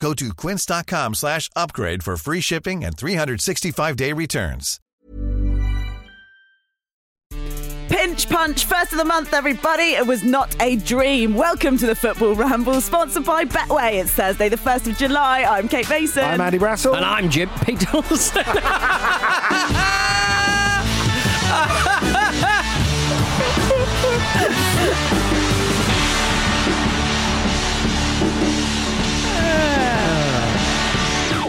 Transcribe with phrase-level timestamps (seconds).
[0.00, 4.80] Go to quince.com slash upgrade for free shipping and 365-day returns.
[7.88, 9.94] Pinch Punch, first of the month, everybody.
[9.94, 11.34] It was not a dream.
[11.34, 14.02] Welcome to the Football Ramble, sponsored by Betway.
[14.02, 15.44] It's Thursday, the 1st of July.
[15.44, 16.24] I'm Kate Mason.
[16.24, 16.96] I'm Andy Brassell.
[16.96, 18.32] And I'm Jim Pickles.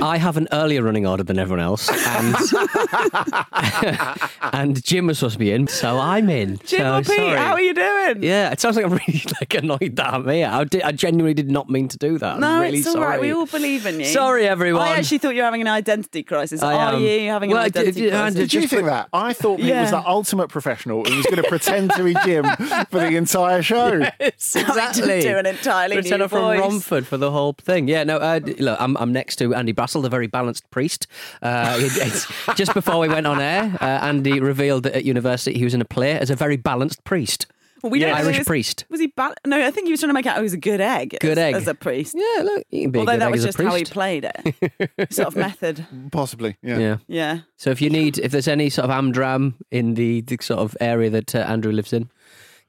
[0.07, 2.35] I have an earlier running order than everyone else, and
[4.53, 6.57] and Jim was supposed to be in, so I'm in.
[6.65, 7.37] Jim so, or Pete, sorry.
[7.37, 8.23] how are you doing?
[8.23, 10.49] Yeah, it sounds like I'm really like annoyed that I'm here.
[10.51, 12.35] I, did, I genuinely did not mean to do that.
[12.35, 13.05] I'm No, really it's all sorry.
[13.07, 13.21] right.
[13.21, 14.05] We all believe in you.
[14.05, 14.81] Sorry, everyone.
[14.83, 16.61] I actually thought you were having an identity crisis.
[16.63, 17.01] I are am.
[17.01, 18.35] you having Well, an I did- identity crisis?
[18.35, 19.09] did Did you think that?
[19.13, 19.81] I thought he Yeah.
[19.81, 22.45] was the ultimate professional and was going to pretend to be Jim
[22.89, 23.87] for the entire show.
[24.19, 25.21] Yes, exactly.
[25.21, 26.59] do an entirely new Pretend I'm from voice.
[26.59, 27.87] Romford for the whole thing.
[27.87, 31.07] Yeah, no, uh, look, I'm, I'm next to Andy Brassell, the very balanced priest.
[31.41, 32.25] Uh, it-
[32.55, 35.81] just before we went on air, uh, Andy revealed that at university he was in
[35.81, 37.47] a play as a very balanced priest.
[37.83, 38.85] Well, we don't know Irish was- priest.
[38.89, 39.35] Was he bad?
[39.45, 41.15] No, I think he was trying to make out he was a good egg.
[41.21, 41.55] Good as, egg.
[41.55, 42.15] As a priest.
[42.17, 43.75] Yeah, look, you can be a Although good that egg was as a just how
[43.75, 45.11] he played it.
[45.13, 45.85] sort of method.
[46.11, 46.79] Possibly, yeah.
[46.79, 46.97] Yeah.
[47.07, 47.39] Yeah.
[47.57, 50.75] So if you need, if there's any sort of amdram in the, the sort of
[50.81, 52.09] area that uh, Andrew lives in,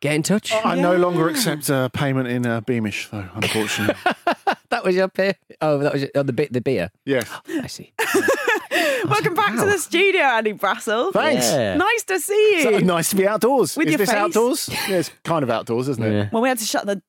[0.01, 0.53] get in touch.
[0.53, 3.97] I no longer accept uh, payment in uh, Beamish, though, unfortunately.
[4.71, 5.35] that was your beer.
[5.61, 6.91] Oh, that was your, oh, the bit, the beer.
[7.05, 7.31] yes.
[7.49, 7.93] I see.
[9.05, 11.13] Welcome back to the studio, Andy Brassell.
[11.13, 11.51] Thanks.
[11.51, 11.77] Yeah.
[11.77, 12.63] Nice to see you.
[12.63, 13.77] So nice to be outdoors.
[13.77, 14.19] With Is your this face.
[14.19, 14.69] outdoors?
[14.89, 16.13] Yeah, it's kind of outdoors, isn't it?
[16.13, 16.29] Yeah.
[16.33, 17.03] Well, we had to shut the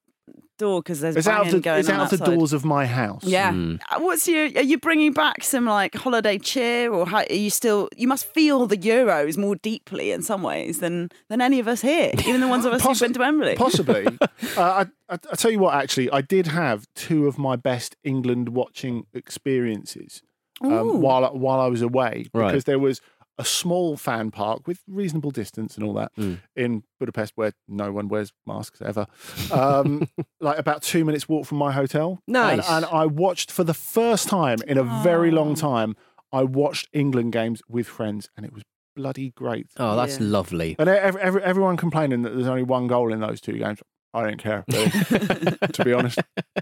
[0.60, 2.64] door because there's It's out of the, going it's on out of the doors of
[2.64, 3.24] my house.
[3.24, 3.50] Yeah.
[3.90, 4.44] Uh, What's your?
[4.46, 7.90] Are you bringing back some like holiday cheer, or how, are you still?
[7.98, 11.82] You must feel the Euros more deeply in some ways than than any of us
[11.82, 13.56] here, even the ones of us who've Possi- been to Wembley.
[13.56, 14.06] Possibly.
[14.22, 14.28] uh,
[14.58, 18.50] I, I, I tell you what, actually, I did have two of my best England
[18.50, 20.22] watching experiences
[20.62, 22.48] um, while while I was away Right.
[22.48, 23.02] because there was
[23.40, 26.40] a small fan park with reasonable distance and all that Mm.
[26.56, 29.08] in Budapest where no one wears masks ever.
[29.52, 30.08] Um,
[30.42, 32.20] like about two minutes walk from my hotel.
[32.28, 32.60] Nice.
[32.70, 35.96] And, and I watched for the first time in a very long time.
[36.32, 38.62] I watched England games with friends, and it was
[38.96, 39.68] bloody great.
[39.78, 40.28] Oh, that's Yeah.
[40.28, 40.76] lovely.
[40.78, 43.80] And every, every, everyone complaining that there's only one goal in those two games.
[44.14, 44.90] I don't care, really,
[45.74, 46.20] to be honest.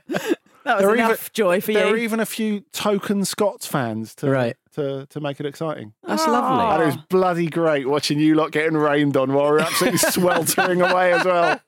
[0.07, 1.85] that was there are enough even- joy for There you.
[1.87, 4.55] There are even a few token Scots fans to Right.
[4.77, 5.93] To, to make it exciting.
[6.03, 6.31] That's Oh.
[6.31, 6.65] lovely.
[6.73, 9.97] And it was bloody great watching you lot getting rained on while we we're absolutely
[10.11, 11.59] sweltering away as well.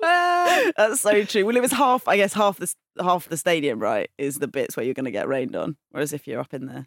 [0.77, 1.45] That's so true.
[1.45, 2.07] Well, it was half.
[2.07, 5.11] I guess half the half the stadium, right, is the bits where you're going to
[5.11, 5.77] get rained on.
[5.91, 6.85] Whereas if you're up in the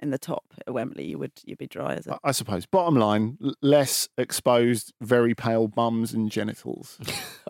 [0.00, 2.14] in the top at Wembley, you would you'd be dry as a.
[2.14, 2.66] I- I suppose.
[2.66, 6.98] Bottom line, less exposed, very pale bums and genitals.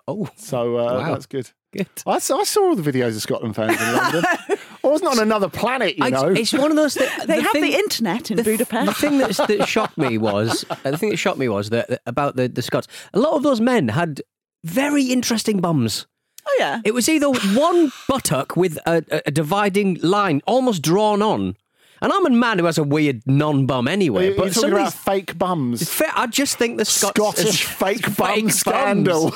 [0.09, 1.13] Oh, So uh, Wow.
[1.13, 1.49] that's good.
[1.73, 1.87] good.
[2.07, 4.25] I I saw all the videos of Scotland fans in London.
[4.93, 6.29] All wasn't on another planet, you I- know.
[6.29, 6.95] it's one of those.
[6.95, 8.87] Th- They the have thing- the internet in the, Budapest.
[8.87, 11.89] the thing that, that shocked me was uh, the thing that shocked me was that
[11.89, 12.87] that about the, the Scots.
[13.15, 14.21] A lot of those men had
[14.65, 16.07] very interesting bums.
[16.47, 16.81] oh yeah.
[16.85, 21.57] It was either one buttock with a, a, a dividing line almost drawn on,
[22.01, 24.27] and I'm a man who has a weird non-bum anyway.
[24.27, 26.01] You're but talking some of about these- fake bums.
[26.15, 28.59] I just think the Scots Scottish fake bum bums.
[28.59, 29.35] scandal.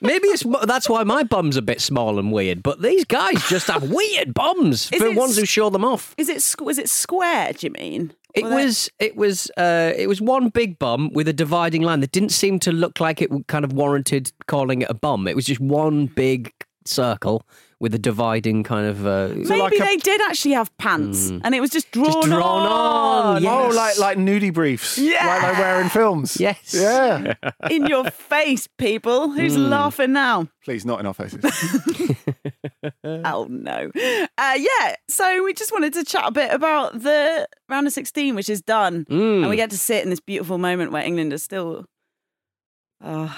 [0.00, 2.62] Maybe it's that's why my bum's a bit small and weird.
[2.62, 6.14] But these guys just have weird bums Is for it ones who show them off.
[6.18, 7.52] Is it was it square?
[7.52, 8.12] Do you mean?
[8.34, 12.00] It they- was it was uh, it was one big bum with a dividing line
[12.00, 15.28] that didn't seem to look like it kind of warranted calling it a bum.
[15.28, 16.52] It was just one big
[16.84, 17.46] circle
[17.80, 19.06] with a dividing kind of.
[19.06, 22.42] Uh, Maybe like a- they did actually have pants, and it was just drawn, drawn
[22.66, 23.42] on, on.
[23.42, 23.50] yeah.
[23.58, 25.06] Oh, like like nudie briefs, like
[25.42, 26.38] they wear in films.
[26.40, 26.72] Yes.
[26.74, 27.34] Yeah.
[27.70, 29.30] in your face, people.
[29.30, 30.48] Who's laughing now?
[30.64, 31.42] Please, not in our faces.
[33.04, 33.90] Oh no.
[34.38, 34.96] Uh, yeah.
[35.08, 38.60] So we just wanted to chat a bit about the round of sixteen, which is
[38.60, 41.86] done, and we get to sit in this beautiful moment where England is still.
[43.02, 43.34] Oh,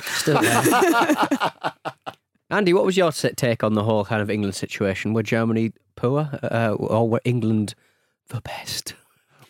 [0.00, 0.62] still there.
[2.50, 5.12] Andy, what was your take on the whole kind of England situation?
[5.12, 7.74] Were Germany poor, uh, or were England
[8.28, 8.94] the best?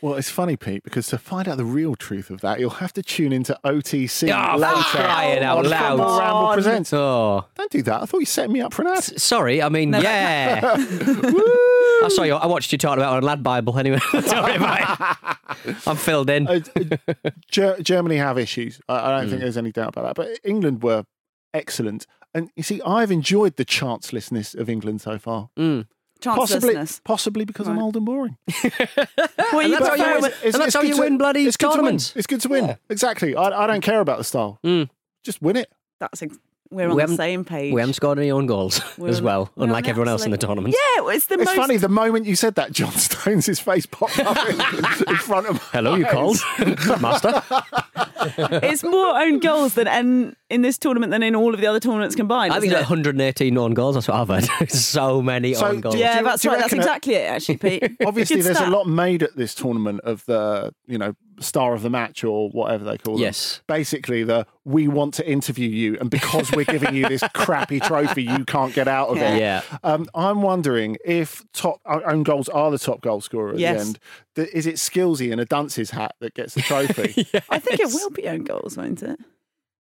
[0.03, 2.93] Well, it's funny, Pete, because to find out the real truth of that, you'll have
[2.95, 4.75] to tune into OTC Oh, later.
[4.77, 5.89] crying out on loud.
[5.99, 6.55] Football Ramble on.
[6.55, 6.93] presents.
[6.95, 8.03] Oh, Don't do that.
[8.03, 9.03] I thought you set me up for an ad.
[9.05, 9.61] sorry.
[9.63, 10.61] I mean, yeah.
[10.75, 12.35] I saw you.
[12.35, 13.79] I watched you talking about it on Lad Bible.
[13.79, 15.07] Anyway, sorry about
[15.67, 15.77] it.
[15.87, 16.47] I'm filled in.
[16.49, 16.61] Uh,
[17.09, 17.15] uh,
[17.51, 18.81] Ger- Germany have issues.
[18.89, 19.31] I, I don't Hmm.
[19.31, 20.17] think there's any doubt about that.
[20.17, 21.05] But England were
[21.53, 22.07] excellent.
[22.35, 25.51] And you see, I've enjoyed the chancelessness of England so far.
[25.57, 25.87] Possibly,
[26.75, 27.01] chancelessness.
[27.03, 28.37] possibly because I'm old and boring.
[29.53, 31.01] Well, And you that's how you prefer- win- It's- and that's how good you to-
[31.01, 31.77] win bloody it's good to win.
[31.79, 32.13] tournaments.
[32.15, 32.77] It's good to win.
[32.89, 33.35] Exactly.
[33.35, 34.59] I, I don't care about the style.
[34.65, 34.89] Mm.
[35.25, 35.73] Just win it.
[35.99, 36.39] That's ex-
[36.71, 37.73] we're on We the same page.
[37.75, 40.25] We haven't scored any own goals We're as well, we're on unlike the everyone else
[40.25, 40.75] in the tournament.
[40.75, 41.57] Yeah, well, it's the It's most.
[41.57, 41.77] funny.
[41.77, 44.61] The moment you said that, John Stones' his face popped up in,
[45.09, 45.55] in front of.
[45.55, 46.13] my Hello, you eyes.
[46.13, 46.37] called,
[47.01, 47.43] Master?
[48.63, 51.81] It's more own goals than in, in this tournament than in all of the other
[51.81, 52.53] tournaments combined.
[52.53, 53.95] I think isn't like 118 own goals.
[53.95, 54.71] That's what I've heard.
[54.71, 55.95] so many So, own do goals.
[55.97, 56.53] you- Yeah, that's right.
[56.59, 57.97] That's reckon it- exactly it, actually, Pete.
[58.05, 61.83] Obviously, Good there's a lot made at this tournament of the, you know, star of
[61.83, 63.21] the match or whatever they call it.
[63.21, 63.63] Yes.
[63.67, 68.23] Basically, the we want to interview you, and because we're giving you this crappy trophy,
[68.25, 69.35] you can't get out of Yeah.
[69.35, 69.41] it.
[69.41, 69.63] Yeah.
[69.83, 73.75] Um, I'm wondering if top our own goals are the top goal scorer at Yes.
[73.77, 73.99] the end.
[74.37, 77.27] th- Is it Skillsy in a Dunce's hat that gets the trophy?
[77.51, 79.19] I think it will be own goals, won't it?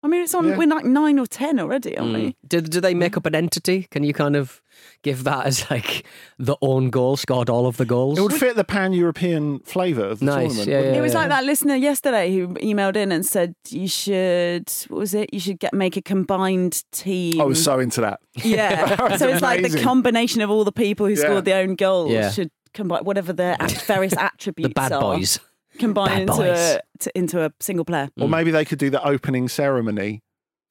[0.03, 0.45] I mean, it's on.
[0.47, 0.57] Yeah.
[0.57, 2.15] We're like nine or ten already, aren't mm.
[2.25, 2.35] we?
[2.47, 3.88] Do, do they make up an entity?
[3.89, 4.61] Can you kind of
[5.01, 6.05] give that as like
[6.38, 8.19] the own goal scored all of the goals?
[8.19, 10.67] It would fit the pan European flavour of the Nice, tournament.
[10.69, 10.97] yeah, yeah.
[10.97, 14.69] It was like that listener yesterday who emailed in and said you should.
[14.89, 15.33] What was it?
[15.33, 17.39] You should get make a combined team.
[17.39, 18.19] I was so into that.
[18.44, 18.95] yeah.
[19.03, 21.21] That so it's like the combination of all the people who Yeah.
[21.21, 22.29] scored their own goals Yeah.
[22.29, 25.00] should combine whatever their at- various the attributes bad are.
[25.01, 25.39] boys.
[25.79, 28.09] Combine Bad into a, to, into a single player.
[28.19, 30.21] Or maybe they could do the opening ceremony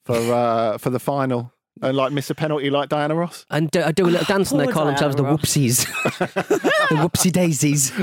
[0.05, 3.47] for uh, for the final and like miss a penalty like Diana Ross.
[3.51, 5.41] And do, I do a little dance and they Poor call themselves the Ross.
[5.41, 5.87] whoopsies.
[6.89, 7.93] the whoopsie daisies.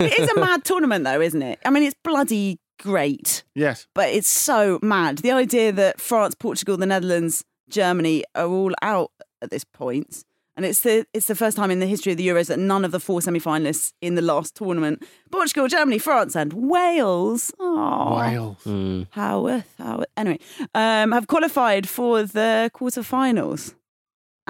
[0.00, 1.58] It is a mad tournament, though, isn't it?
[1.64, 3.88] I mean, it's bloody great, Yes.
[3.96, 5.18] but it's so mad.
[5.18, 9.10] The idea that France, Portugal, the Netherlands, Germany are all out
[9.42, 10.22] at this point,
[10.58, 12.84] and it's the it's the first time in the history of the Euros that none
[12.84, 19.06] of the four semi-finalists in the last tournament, Portugal, Germany, France, and Wales, oh, Wales.
[19.12, 20.40] Howarth, Howarth, anyway,
[20.74, 23.74] um, have qualified for the quarterfinals.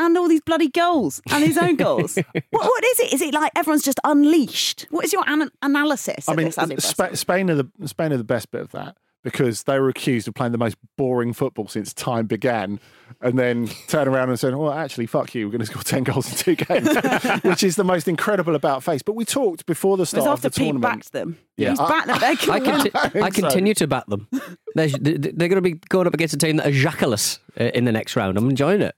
[0.00, 2.14] And all these bloody goals and his own goals.
[2.32, 3.12] what, what is it?
[3.14, 4.86] Is it like everyone's just unleashed?
[4.90, 6.28] What is your an- analysis?
[6.28, 8.70] I of mean, this, Andy Spa- Spain are the Spain are the best bit of
[8.70, 12.78] that because they were accused of playing the most boring football since time began,
[13.20, 15.46] and then turn around and say, "Well, actually, fuck you.
[15.46, 16.88] We're going to score ten goals in two games,"
[17.42, 19.02] which is the most incredible about face.
[19.02, 20.82] But we talked before the It start was of the after Pete tournament.
[20.82, 21.38] backed them.
[21.56, 22.18] Yeah, He's I- backed them.
[22.20, 23.42] They I, can conti- I think I so.
[23.42, 24.28] continue to back them.
[24.74, 27.84] They're, they're going to be going up against a team that are jackalous uh, in
[27.84, 28.36] the next round.
[28.38, 28.94] I'm enjoying it.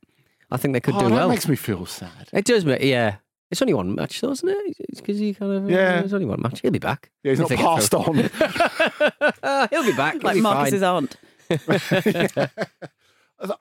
[0.50, 1.28] I think they could Oh, do that well.
[1.28, 2.28] makes me feel sad.
[2.32, 2.82] It does, mate.
[2.82, 3.16] Yeah.
[3.50, 4.76] It's only one match, though, isn't it?
[4.88, 5.68] It's because he kind of.
[5.70, 6.00] Yeah.
[6.00, 6.60] It's only one match.
[6.60, 7.10] He'll be back.
[7.24, 8.18] Yeah, he's not passed on.
[9.42, 10.22] Uh, he'll be back.
[10.22, 11.16] Like Marcus's aunt.
[11.50, 12.48] I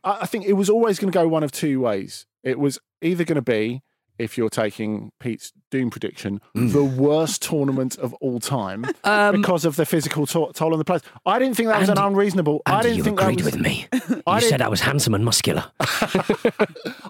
[0.03, 2.25] I think it was always going to go one of two ways.
[2.43, 3.81] It was either going to be,
[4.17, 8.95] if you're taking Pete's doom prediction, the worst tournament of all time Mm.
[9.09, 11.01] Um, because of the physical to- toll on the players.
[11.25, 12.61] I didn't think that was an Andy- unreasonable.
[12.65, 13.87] I didn't you think agreed that was, with me.
[14.27, 15.65] I You said I was handsome and muscular.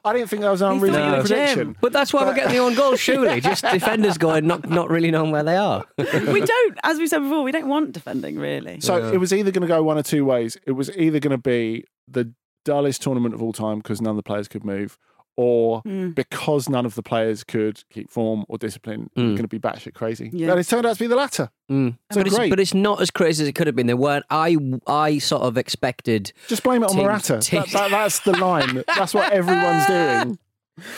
[0.05, 1.37] I didn't think that was an He thought you unreasonable Jim.
[1.37, 1.75] prediction.
[1.81, 3.41] But that's why we're getting the own goals, surely.
[3.49, 5.85] Just defenders going, not, not really knowing where they are.
[5.97, 8.79] we don't, as we said before, we don't want defending really.
[8.81, 10.57] So it was either going to go one of two ways.
[10.65, 12.33] It was either going to be the
[12.65, 14.97] dullest tournament of all time because none of the players could move,
[15.35, 16.13] or Mm.
[16.15, 19.21] because none of the players could keep form or discipline, Mm.
[19.21, 20.29] you're going to be batshit crazy.
[20.33, 20.51] Yeah.
[20.51, 21.49] And it's turned out to be the latter.
[21.71, 21.93] Mm.
[22.11, 22.49] So but, it's, great.
[22.49, 23.87] but it's not as crazy as it could have been.
[23.87, 24.25] They weren't.
[24.29, 24.57] I
[24.87, 27.39] I sort of expected Just blame it on Team- Morata.
[27.39, 28.83] team- That, that, that's the line.
[28.97, 30.39] that's what everyone's doing.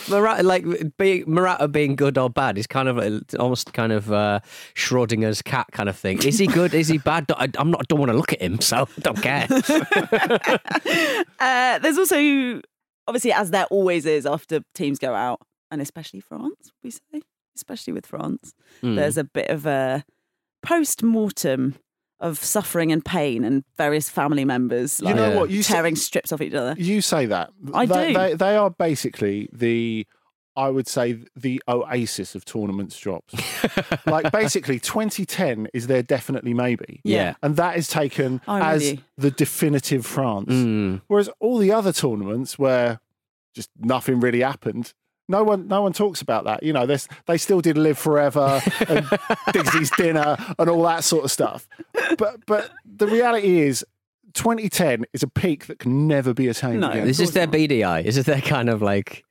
[0.09, 0.63] Morata, like
[0.97, 4.39] being Morata being good or bad is kind of like, almost kind of uh,
[4.75, 6.21] Schrodinger's cat kind of thing.
[6.23, 6.75] Is he good?
[6.75, 7.25] Is he bad?
[7.35, 7.87] I, I'm not.
[7.87, 9.47] Don't want to look at him, so I don't care.
[11.39, 12.61] Uh, there's also,
[13.07, 17.21] obviously, as there always is after teams go out, and especially France, we say,
[17.55, 18.95] especially with France, Mm.
[18.95, 20.03] there's a bit of a
[20.63, 21.75] post mortem
[22.19, 25.49] of suffering and pain and various family members You know what?
[25.49, 26.75] You say- tearing strips off each other.
[26.77, 27.49] You say that.
[27.73, 28.13] I they, do.
[28.13, 30.05] They, they are basically the,
[30.55, 33.33] I would say, the oasis of tournaments drops.
[34.05, 36.99] like basically, 2010 is their definitely maybe.
[37.03, 37.35] Yeah.
[37.41, 38.97] And that is taken I'm as you.
[39.17, 40.49] the definitive France.
[40.49, 41.01] Mm.
[41.07, 42.99] Whereas all the other tournaments where
[43.55, 44.93] just nothing really happened,
[45.29, 46.63] no one, no one talks about that.
[46.63, 49.05] You know, there's- they still did live forever and
[49.53, 51.67] Digsy's dinner and all that sort of stuff.
[52.17, 53.85] But but the reality is,
[54.33, 56.89] 2010 is a peak that can never be attained No.
[56.91, 57.05] again.
[57.07, 58.01] This is their Beady Eye.
[58.03, 59.23] This Is it their kind of like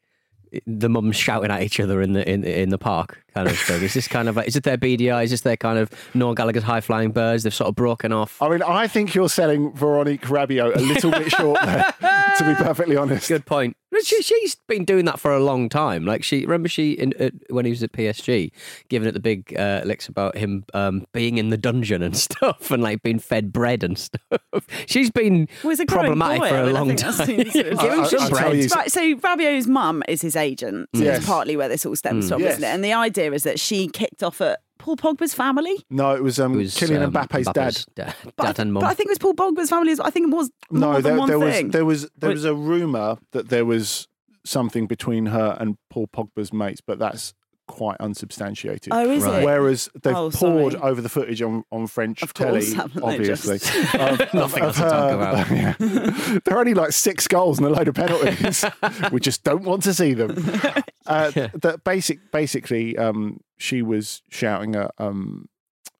[0.67, 3.83] the mums shouting at each other in the in in the park kind of thing?
[3.83, 5.23] Is this kind of like is it their Beady Eye?
[5.23, 7.43] Is this their kind of Noel Gallagher's high flying birds?
[7.43, 8.41] They've sort of broken off.
[8.43, 11.95] I mean, I think you're selling Veronique Rabiot a little bit short there,
[12.39, 13.29] to be perfectly honest.
[13.29, 13.77] Good point.
[14.01, 16.07] But She, she's been doing that for a long time.
[16.07, 18.51] Like she, remember she in, uh, when he was at PSG,
[18.89, 22.71] giving it the big uh, licks about him um, being in the dungeon and stuff,
[22.71, 24.41] and like being fed bread and stuff.
[24.87, 27.15] She's been Well, he's a problematic boy, for I a mean, I long think that
[27.15, 27.27] time.
[27.27, 28.71] seems- Give him I- I- some bread.
[28.75, 30.89] Right, so Rabiot's mum is his agent.
[30.95, 31.19] So Yes.
[31.19, 32.53] It's partly where this all stems from, Yes.
[32.55, 32.69] isn't it?
[32.75, 35.77] And the idea is that she kicked off at Paul Pogba's family.
[35.91, 37.55] No, it was, um, It was, Kylian um, Mbappe's dad.
[37.55, 38.85] Mbappe's dad, But, dad and but.
[38.85, 39.95] I think it was Paul Pogba's family.
[40.03, 42.45] I think it was more No, than there, one there was there was there was
[42.45, 44.09] a rumor that there was
[44.45, 47.35] something between her and Paul Pogba's mates, but that's
[47.71, 48.93] quite unsubstantiated.
[48.93, 49.43] oh, is Right.
[49.43, 49.47] it?
[49.47, 50.91] Whereas they've Oh, poured sorry.
[50.91, 53.59] over the footage on, on French Of telly, course, haven't they obviously.
[53.59, 55.47] just- of, of- Nothing else to talk about.
[55.47, 56.39] her- yeah.
[56.45, 58.65] There are only like six goals and a load of penalties.
[59.13, 60.37] we just don't want to see them.
[61.07, 65.49] Uh, that basic, basically, um, she was shouting at um,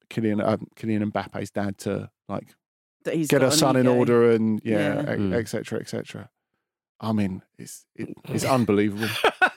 [0.09, 2.55] Kylian, uh, Kylian Mbappe's dad to like
[3.03, 5.15] That he's get her an son in order and yeah, Yeah.
[5.15, 5.33] Mm.
[5.37, 5.79] etc.
[5.81, 6.29] etc.
[7.03, 9.07] I mean, it's it, it's unbelievable.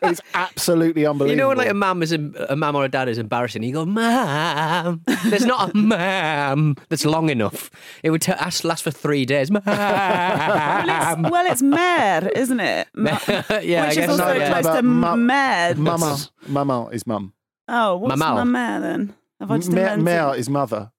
[0.03, 1.31] it's absolutely unbelievable.
[1.31, 3.63] You know when like a mum is em- a mum or a dad is embarrassing,
[3.63, 7.71] you go, "Mum." There's not a mum that's long enough.
[8.03, 9.51] It would t- last last for three days.
[9.51, 9.63] Mum.
[9.67, 12.89] Well, it's, well, it's mare, isn't it?
[12.95, 14.51] Ma- yeah, I Which guess is also so, yeah.
[14.53, 15.75] close But to ma- mare.
[15.75, 17.35] mama, mama is mum.
[17.69, 18.47] Oh, what's Mamal.
[18.47, 19.15] ma then?
[19.41, 20.93] Have I just Mare invented- Mare is mother.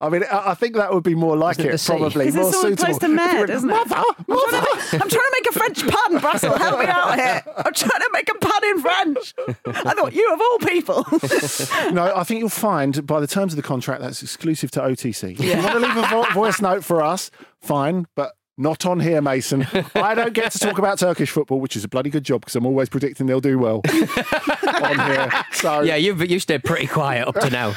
[0.00, 2.60] I mean, I I think that would be more like it it, probably more it's
[2.60, 2.84] suitable.
[2.84, 3.72] close to mad, isn't it?
[3.72, 6.58] Mother, I'm trying, to make, I'm trying to make a French pun, Russell.
[6.58, 7.42] Help me out here.
[7.56, 9.34] I'm trying to make a pun in French.
[9.66, 11.06] I thought you of all people.
[11.94, 15.32] No, I think you'll find by the terms of the contract that's exclusive to OTC.
[15.32, 19.00] If you want to leave a vo- voice note for us, fine, but not on
[19.00, 19.66] here, Mason.
[19.94, 22.54] I don't get to talk about Turkish football, which is a bloody good job because
[22.54, 23.80] I'm always predicting they'll do well
[24.64, 25.30] on here.
[25.52, 27.74] So Yeah, you've you stayed pretty quiet up to now.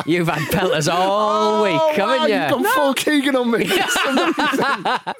[0.06, 2.34] You've had pelters all week, Oh, haven't wow, you?
[2.34, 3.64] You've gone full Keegan on me.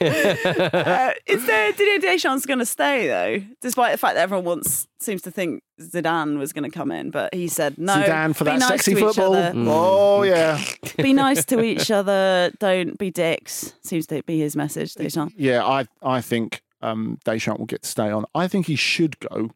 [0.00, 3.44] uh, is there Didier Deschamps going to stay though?
[3.60, 7.10] Despite the fact that everyone wants seems to think Zidane was going to come in,
[7.10, 7.94] but he said no.
[7.94, 9.34] Zidane for be that nice sexy to each football.
[9.34, 9.52] other.
[9.56, 10.62] Oh yeah,
[10.98, 12.50] Be nice to each other.
[12.58, 13.72] Don't be dicks.
[13.82, 15.34] Seems to be his message, Deschamps.
[15.36, 15.64] yeah.
[15.64, 18.24] I I think um, Deschamps will get to stay on.
[18.34, 19.50] I think he should go.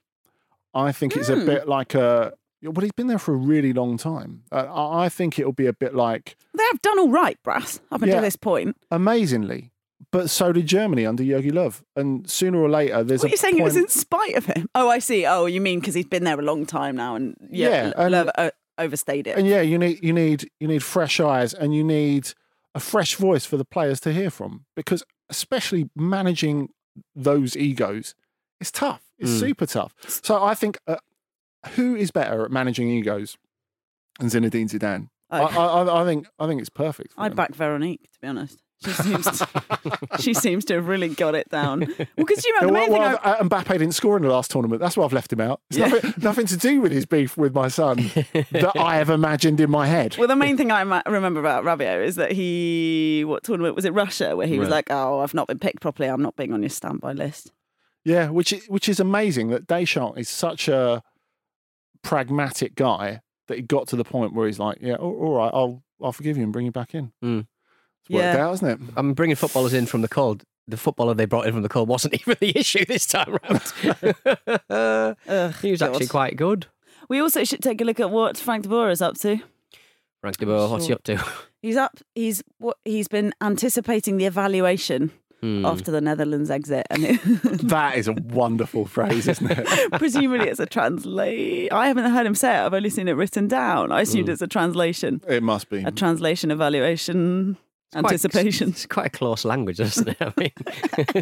[0.74, 1.46] I think it's a Hmm.
[1.46, 2.32] bit like a.
[2.62, 4.42] Well, he's been there for a really long time.
[4.50, 7.78] Uh, I I think it'll be a bit like They have done all right, Brass,
[7.92, 8.20] up until Yeah.
[8.22, 8.76] this point.
[8.90, 9.70] amazingly.
[10.14, 11.82] But so did Germany under Jogi Löw.
[11.96, 13.58] and sooner or later, there's What are a you saying?
[13.58, 14.68] It was in spite of him.
[14.74, 15.26] Oh, I see.
[15.26, 18.14] Oh, you mean because he's been there a long time now, and yeah, Yeah, and-
[18.14, 19.36] Löw, uh, overstayed it.
[19.36, 22.32] And yeah, you need you need you need fresh eyes and you need
[22.76, 26.68] a fresh voice for the players to hear from because especially managing
[27.16, 28.14] those egos,
[28.60, 29.02] it's tough.
[29.18, 29.40] It's Mm.
[29.40, 29.94] super tough.
[30.06, 30.96] So I think uh,
[31.74, 33.36] who is better at managing egos
[34.20, 35.08] than Zinedine Zidane?
[35.30, 35.46] I, Oh.
[35.46, 37.14] I, I- I think I think it's perfect.
[37.14, 37.36] For I them.
[37.36, 38.60] back Veronique, to be honest.
[38.84, 39.48] She seems to,
[40.20, 41.80] she seems to have really got it down.
[41.80, 43.20] Well, because you know, remember the well, main thing.
[43.24, 44.80] I, uh, Mbappe didn't score in the last tournament.
[44.80, 45.60] That's why I've left him out.
[45.70, 45.88] It's Yeah.
[45.88, 47.96] nothing, nothing to do with his beef with my son
[48.32, 50.16] that I have imagined in my head.
[50.18, 53.92] well, the main thing I remember about Rabiot is that he, what tournament was it?
[53.92, 56.08] Russia, where he was like, "Oh, I've not been picked properly.
[56.08, 57.52] I'm not being on your standby list."
[58.04, 61.02] Yeah, which is, which is amazing that Deschamps is such a
[62.02, 65.50] pragmatic guy that he got to the point where he's like, yeah, all, all right,
[65.52, 67.12] I'll I'll forgive you and bring you back in.
[67.24, 67.46] Mm.
[68.04, 68.44] It's worked Yeah.
[68.46, 68.88] out, hasn't it?
[68.96, 70.42] I'm bringing footballers in from the cold.
[70.66, 73.62] the footballer they brought in from the cold wasn't even the issue this time round.
[75.62, 76.66] he was actually quite good.
[77.08, 79.38] We also should take a look at what Frank de Boer is up to.
[80.22, 81.22] Frank de Boer, what's he up to?
[81.62, 81.98] He's up.
[82.14, 85.10] He's what he's been anticipating the evaluation
[85.42, 85.66] Hmm.
[85.66, 87.20] after the Netherlands exit, and it,
[87.68, 89.92] That is a wonderful phrase, isn't it?
[89.98, 91.70] presumably it's a translate.
[91.70, 92.60] I haven't heard him say it.
[92.64, 93.92] I've only seen it written down.
[93.92, 95.82] I assumed it's a translation, It must be.
[95.84, 97.58] a translation evaluation
[97.94, 98.68] Quite- anticipation.
[98.70, 100.16] It's quite a close language, isn't it?
[100.20, 100.52] I mean,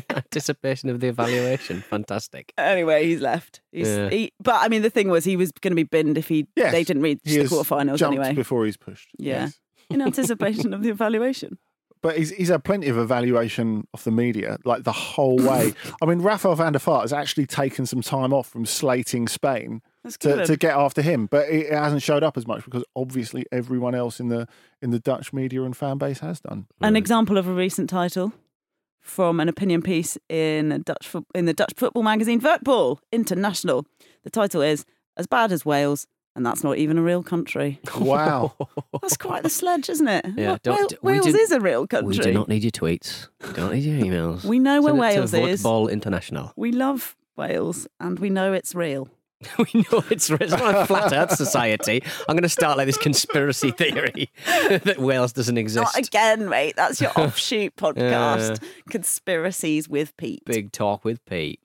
[0.10, 1.80] anticipation of the evaluation.
[1.82, 2.52] Fantastic.
[2.58, 3.60] Anyway, he's left.
[3.72, 4.08] He's, Yeah.
[4.10, 6.46] he, but I mean, the thing was, he was going to be binned if he
[6.56, 8.34] Yes, they didn't reach He the has quarterfinals jumped anyway.
[8.34, 9.08] before he's pushed.
[9.18, 9.44] Yeah.
[9.44, 9.58] Yes.
[9.90, 11.58] In anticipation of the evaluation.
[12.02, 15.72] But he's, he's had plenty of evaluation off the media, like the whole way.
[16.02, 19.70] I mean, Rafael van der Vaart has actually taken some time off from slating Spain
[19.70, 19.91] That's good.
[20.20, 23.44] To, to get after him, but it, it hasn't showed up as much because obviously
[23.52, 24.48] everyone else in the
[24.80, 26.66] in the Dutch media and fan base has done.
[26.80, 28.32] An example of a recent title
[29.00, 33.86] from an opinion piece in Dutch fo- in the Dutch football magazine Voetbal International.
[34.24, 34.84] The title is
[35.16, 37.80] "As Bad as Wales," and that's not even a real country.
[38.00, 38.54] Wow.
[39.02, 40.24] That's quite the sledge, isn't it?
[40.36, 42.08] Yeah, Wa- don't- Wales, Wales do- is a real country.
[42.08, 43.28] We do not need your tweets.
[43.46, 44.44] We don't need your emails.
[44.44, 45.60] We know where Send it to Wales is.
[45.62, 46.52] Football International.
[46.56, 49.08] We love Wales, and we know it's real.
[49.58, 52.02] we know it's, it's not a flat Earth society.
[52.28, 55.82] I'm going to start like this conspiracy theory that Wales doesn't exist.
[55.82, 56.74] Not again, mate.
[56.76, 60.44] That's your offshoot podcast, Conspiracies with Pete.
[60.44, 61.60] Big talk with Pete.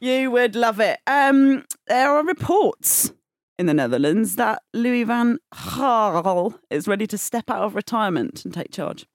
[0.00, 0.98] You would love it.
[1.06, 3.12] Um, there are reports
[3.58, 8.54] in the Netherlands that Louis van Gaal is ready to step out of retirement and
[8.54, 9.06] take charge.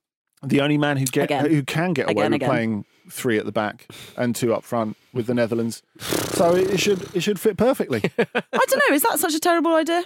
[0.44, 1.50] The only man who get Again.
[1.50, 2.48] who can get away Again, with again.
[2.48, 3.86] playing three at the back
[4.16, 5.82] and two up front with the Netherlands.
[5.98, 8.02] So it, it should it should fit perfectly.
[8.18, 8.94] I don't know.
[8.94, 10.04] Is that such a terrible idea?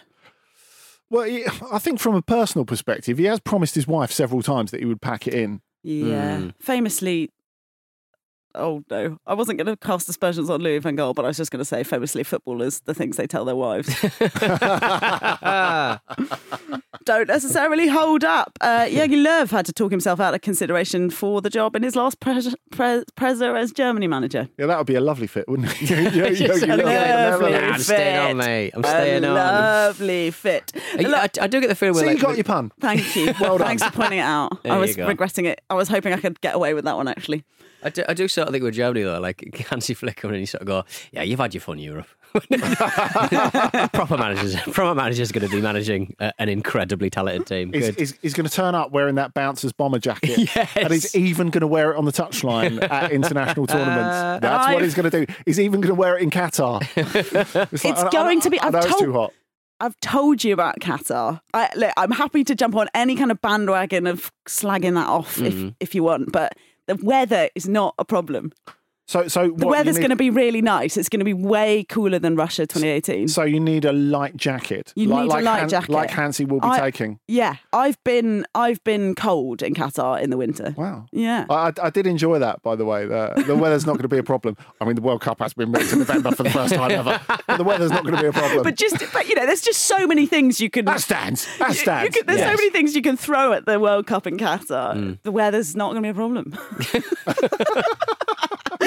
[1.11, 4.71] well, he, I think from a personal perspective, he has promised his wife several times
[4.73, 5.61] that he would pack it in.
[5.83, 6.39] Yeah.
[6.39, 6.55] Mm.
[6.61, 7.31] Famously,
[8.55, 11.37] oh no, I wasn't going to cast aspersions on Louis van Gaal, but I was
[11.37, 13.89] just going to say famously footballers, the things they tell their wives
[17.05, 18.59] don't necessarily hold up.
[18.61, 21.97] Uh, Jürgen Löw had to talk himself out of consideration for the job in his
[21.97, 24.49] last pres- Preza as Germany manager.
[24.59, 25.79] Yeah, that would be a lovely fit, wouldn't it?
[25.89, 28.37] Yeah, yeah, Just yeah, a you love lovely Nah, I'm staying on, fit.
[28.37, 28.71] mate.
[28.75, 29.35] I'm A staying on.
[29.35, 30.73] Lovely fit.
[30.99, 32.73] I, I, I do get the feeling we're See, like, you got your pun.
[32.81, 33.33] Thank you.
[33.41, 33.67] Well done.
[33.69, 34.63] Thanks for pointing it out.
[34.63, 35.07] There I you was go.
[35.07, 35.61] regretting it.
[35.71, 37.45] I was hoping I could get away with that one actually.
[37.83, 40.41] I do, I do sort of think with Germany though, like Hansi Flick coming in,
[40.41, 42.07] you sort of go, yeah, you've had your fun, Europe.
[43.93, 47.73] proper managers, proper managers going to be managing uh, an incredibly talented team.
[47.73, 50.29] He's, he's, he's going to turn up wearing that bouncer's bomber jacket.
[50.59, 50.73] Yes.
[50.77, 54.43] And he's even going to wear it on the touchline at international tournaments.
[54.43, 55.33] That's what I've- he's going to do.
[55.47, 56.83] He's even going to wear it in Qatar.
[56.97, 59.33] It's, It's I- I- going to be- I I've know it's told- too hot.
[59.81, 61.41] I've told you about Qatar.
[61.55, 65.37] I, look, I'm happy to jump on any kind of bandwagon of slagging that off
[65.37, 65.69] Mm-hmm.
[65.69, 66.55] if, if you want, but
[66.89, 68.53] the weather is not a problem.
[69.09, 70.99] So, so The what, weather's need- going to be really nice.
[70.99, 73.29] It's going to be way cooler than Russia 2018.
[73.29, 74.93] So you need a light jacket.
[74.97, 75.89] You like, need a light Han- jacket.
[75.91, 77.19] Like Hansi will be I- taking.
[77.27, 80.75] yeah, I've been I've been cold in Qatar in the winter.
[80.77, 81.07] Wow.
[81.11, 81.47] Yeah.
[81.49, 83.07] I, I- I did enjoy that, by the way.
[83.07, 84.59] The, the weather's not going to be a problem.
[84.79, 87.19] I mean, the World Cup has been moved to November for the first time ever,
[87.47, 88.63] but the weather's not going to be a problem.
[88.63, 90.85] But just, but you know, there's just so many things you can.
[90.85, 91.47] that stands.
[91.59, 92.15] That you- you stands.
[92.17, 94.95] can- there's so many things you can throw at the World Cup in Qatar.
[94.97, 95.19] Mm.
[95.23, 96.53] The weather's not going to be a problem.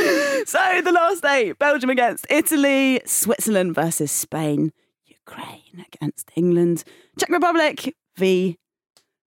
[0.45, 4.71] so the last eight: Belgium against Italy, Switzerland versus Spain,
[5.05, 6.83] Ukraine against England,
[7.19, 8.57] Czech Republic v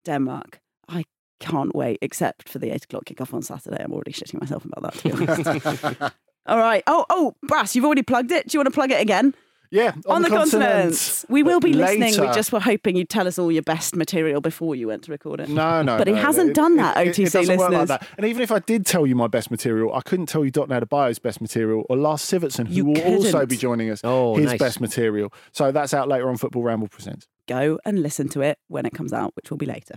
[0.05, 0.61] Denmark.
[0.89, 1.05] I
[1.41, 3.83] can't wait, except for the eight o'clock kickoff on Saturday.
[3.83, 4.95] I'm already shitting myself about that.
[5.01, 6.15] To be honest.
[6.47, 6.83] All right.
[6.87, 8.49] Oh, oh, Brass, you've already plugged it.
[8.49, 9.35] Do you want to plug it again?
[9.75, 11.25] Yeah, on, the, continent.
[11.29, 12.13] We will be listening.
[12.21, 15.11] We just were hoping you'd tell us all your best material before you went to
[15.11, 15.49] record it.
[15.49, 15.99] No, no.
[15.99, 17.89] But he hasn't it- done that, it- OTC it doesn't work like listeners.
[17.89, 18.09] that.
[18.17, 20.69] And even if I did tell you my best material, I couldn't tell you Dotun
[20.81, 23.49] Adebayo's best material or Lars Sivertsen, who You will also couldn't.
[23.51, 24.59] be joining us, Oh, his nice.
[24.61, 25.33] best material.
[25.53, 27.27] So that's out later on Football Ramble Presents.
[27.49, 29.97] Go and listen to it when it comes out, which will be later.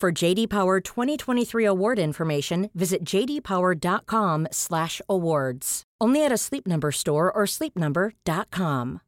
[0.00, 5.82] For JD Power 2023 award information, visit jdpower.com/awards.
[6.00, 9.00] Only at a Sleep Number store or sleepnumber.com.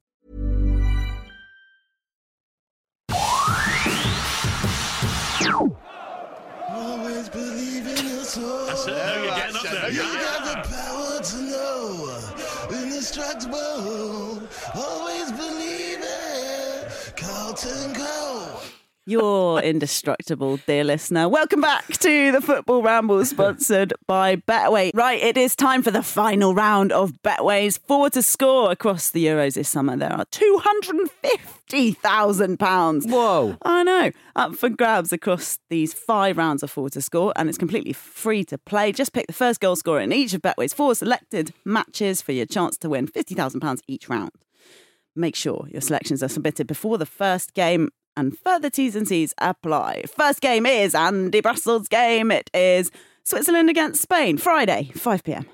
[6.68, 8.66] Always believe in your soul.
[8.66, 8.90] That's it.
[8.90, 9.92] No, you're getting up there.
[9.92, 12.18] You got the power to know.
[12.83, 14.42] Indestructible.
[14.74, 17.12] Always believe it.
[17.16, 18.59] Carlton Cole.
[19.10, 21.28] You're indestructible, dear listener.
[21.28, 24.92] Welcome back to the Football Ramble, sponsored by Betway.
[24.94, 29.26] Right, it is time for the final round of Betway's Four to Score across the
[29.26, 29.96] Euros this summer.
[29.96, 33.10] There are £250,000.
[33.10, 33.56] Whoa.
[33.62, 34.12] I know.
[34.36, 38.44] Up for grabs across these five rounds of Four to Score, and it's completely free
[38.44, 38.92] to play.
[38.92, 42.46] Just pick the first goal scorer in each of Betway's four selected matches for your
[42.46, 44.30] chance to win £50,000 each round.
[45.16, 47.90] Make sure your selections are submitted before the first game
[48.20, 50.02] and further T's and C's apply.
[50.14, 52.30] First game is Andy Brassell's game.
[52.30, 52.90] It is
[53.24, 55.46] Switzerland against Spain, Friday, 5 pm.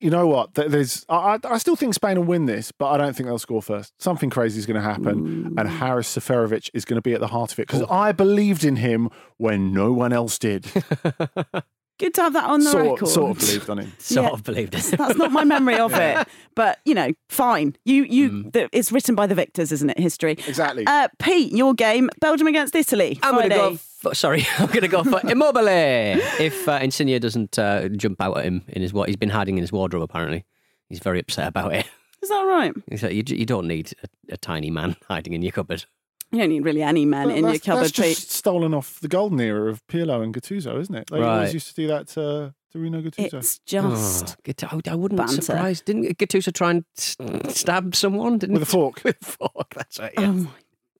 [0.00, 0.54] You know what?
[0.54, 3.38] There's, I, I I still think Spain will win this, but I don't think they'll
[3.38, 3.94] score first.
[4.02, 7.28] Something crazy is going to happen, and Haris Seferovic is going to be at the
[7.28, 7.88] heart of it because oh.
[7.88, 10.66] I believed in him when no one else did.
[11.98, 13.08] Good to have that on the sort, record.
[13.08, 13.92] sort of believed on him.
[13.98, 14.32] Sort Yeah.
[14.32, 14.82] of believed it.
[14.98, 16.22] That's not my memory of Yeah.
[16.22, 17.76] it, but you know, fine.
[17.84, 18.52] You, you, Mm.
[18.52, 19.98] the, it's written by the victors, isn't it?
[19.98, 20.32] History.
[20.32, 20.84] Exactly.
[20.86, 23.20] Uh, Pete, your game, Belgium against Italy.
[23.22, 23.76] I'm going to go.
[23.76, 25.68] For, sorry, I'm going to go for Immobile.
[25.68, 29.58] If uh, Insigne doesn't uh, jump out at him in his what he's been hiding
[29.58, 30.02] in his wardrobe.
[30.02, 30.44] Apparently,
[30.88, 31.86] he's very upset about it.
[32.22, 32.72] Is that right?
[32.90, 33.92] He's like, you, you don't need
[34.30, 35.84] a, a tiny man hiding in your cupboard.
[36.32, 38.16] You don't need really any men Well, in your cupboard, that's Pete.
[38.16, 41.10] just stolen off the golden era of Pirlo and Gattuso, isn't it?
[41.10, 41.28] They Right.
[41.36, 43.34] always used to do that to, to Rino Gattuso.
[43.34, 45.42] It's just Oh, I, I wouldn't banter.
[45.42, 45.82] surprise.
[45.82, 47.16] Didn't Gattuso try and s-
[47.48, 48.38] stab someone?
[48.38, 49.00] Didn't With a fork.
[49.04, 49.74] With a fork.
[49.76, 50.12] That's right.
[50.16, 50.30] Oh Yeah.
[50.32, 50.48] my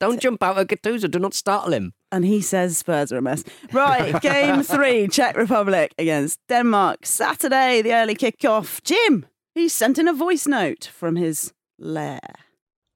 [0.00, 1.10] Don't jump out at Gattuso.
[1.10, 1.92] Do not startle him.
[2.10, 3.42] And he says Spurs are a mess.
[3.72, 7.06] Right, game three, Czech Republic against Denmark.
[7.06, 8.82] Saturday, the early kickoff.
[8.82, 12.20] Jim, he's sent in a voice note from his lair.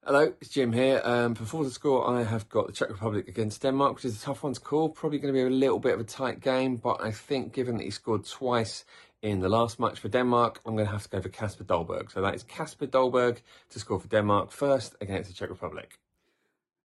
[0.07, 1.01] Hello, it's Jim here.
[1.03, 4.25] Um, before the score, I have got the Czech Republic against Denmark, which is a
[4.25, 4.87] tough one to call.
[4.87, 7.75] Probably going to be a little bit of a tight game, but I think given
[7.75, 8.85] that he scored twice
[9.21, 12.09] in the last match for Denmark, I'm going to have to go for Kasper Dolberg.
[12.09, 13.39] So that is Kasper Dolberg
[13.71, 15.99] to score for Denmark first against the Czech Republic.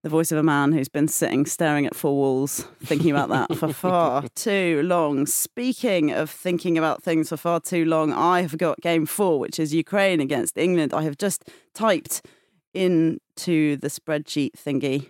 [0.02, 3.56] The voice of a man who's been sitting staring at four walls, thinking about that
[3.56, 5.26] for far too long.
[5.26, 9.60] Speaking of thinking about things for far too long, I have got game four, which
[9.60, 10.92] is Ukraine against England.
[10.92, 12.20] I have just typed
[12.74, 15.08] into the spreadsheet thingy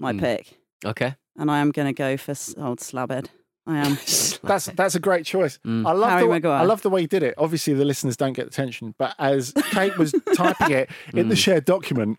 [0.00, 0.20] my Hmm.
[0.20, 1.14] pick, Okay.
[1.36, 3.26] and I am going to go for old Slabhead.
[3.66, 3.98] I am.
[4.44, 5.58] That's that's a great choice.
[5.66, 5.86] Mm.
[5.86, 6.58] I love Harry the way, Maguire.
[6.60, 7.34] I love the way he did it.
[7.36, 11.38] Obviously, the listeners don't get attention, but as Kate was typing it in the Mm.
[11.38, 12.18] shared document,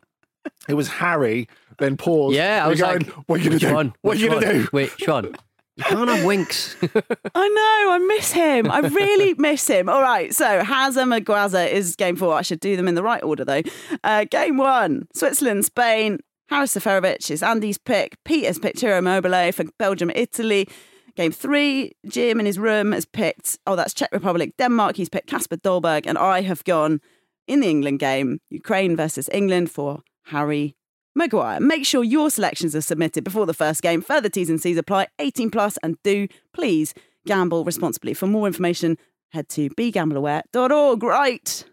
[0.67, 1.47] it was Harry.
[1.79, 2.35] Then pause.
[2.35, 3.75] Yeah, I was going, like, "What are you which gonna do?
[3.75, 3.93] one?
[4.01, 5.35] What are you gonna do?" Wait, Sean.
[5.79, 6.75] You can't have winks.
[6.81, 8.69] I know, I miss him.
[8.69, 9.87] I really miss him.
[9.87, 12.33] All right, so Hazem and Guaza is game four.
[12.33, 13.61] I should do them in the right order, though.
[14.03, 16.19] Uh, game one Switzerland, Spain.
[16.49, 18.17] Haris Seferovic is Andy's pick.
[18.25, 20.67] Peter's has picked Ciro Immobile for Belgium, Italy.
[21.15, 24.97] Game three, Jim in his room has picked, oh, that's Czech Republic, Denmark.
[24.97, 26.07] He's picked Kasper Dolberg.
[26.07, 26.99] And I have gone
[27.47, 30.75] in the England game, Ukraine versus England for Harry
[31.15, 31.59] Maguire.
[31.59, 34.01] Make sure your selections are submitted before the first game.
[34.01, 36.93] Further T's and C's apply 18 plus and do please
[37.25, 38.13] gamble responsibly.
[38.13, 38.97] For more information,
[39.31, 41.03] head to begambleaware.org.
[41.03, 41.65] Right.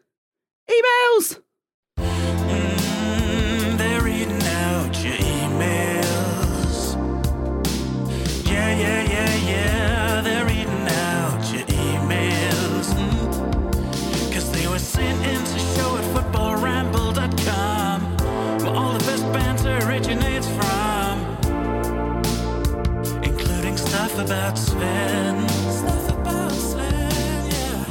[0.71, 1.41] Emails.
[24.27, 25.49] About Sven.
[25.49, 27.85] Stuff about Sven, yeah.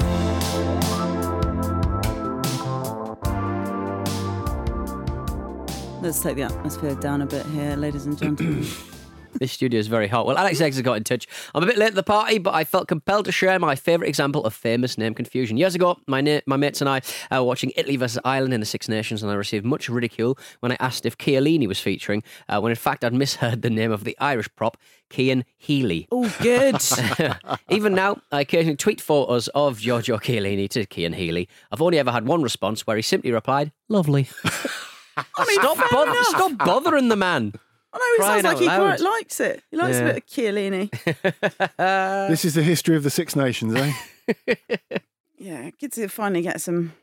[6.01, 8.65] Let's take the atmosphere down a bit here, ladies and gentlemen.
[9.39, 10.25] This studio is very hot.
[10.25, 11.27] Well, Alex Eggs has got in touch.
[11.53, 14.07] I'm a bit late to the party, but I felt compelled to share my favourite
[14.07, 15.57] example of famous name confusion.
[15.57, 18.59] Years ago, my na- my mates and I uh, were watching Italy versus Ireland in
[18.61, 22.23] the Six Nations, and I received much ridicule when I asked if Chiellini was featuring,
[22.47, 24.77] uh, when in fact I'd misheard the name of the Irish prop,
[25.11, 26.07] Cian Healy.
[26.11, 26.77] Oh, good.
[27.69, 31.49] Even now, I occasionally tweet photos of Giorgio Chiellini to Cian Healy.
[31.71, 34.27] I've only ever had one response where he simply replied, "Lovely."
[35.17, 37.53] I mean, stop, bother- stop bothering the man.
[37.95, 38.97] I know he Crying sounds like he loud.
[38.97, 39.63] quite likes it.
[39.71, 40.01] He likes Yeah.
[40.01, 42.27] a bit of Chiellini.
[42.29, 43.93] this is the history of the Six Nations, eh?
[45.37, 46.93] yeah, good to finally get some,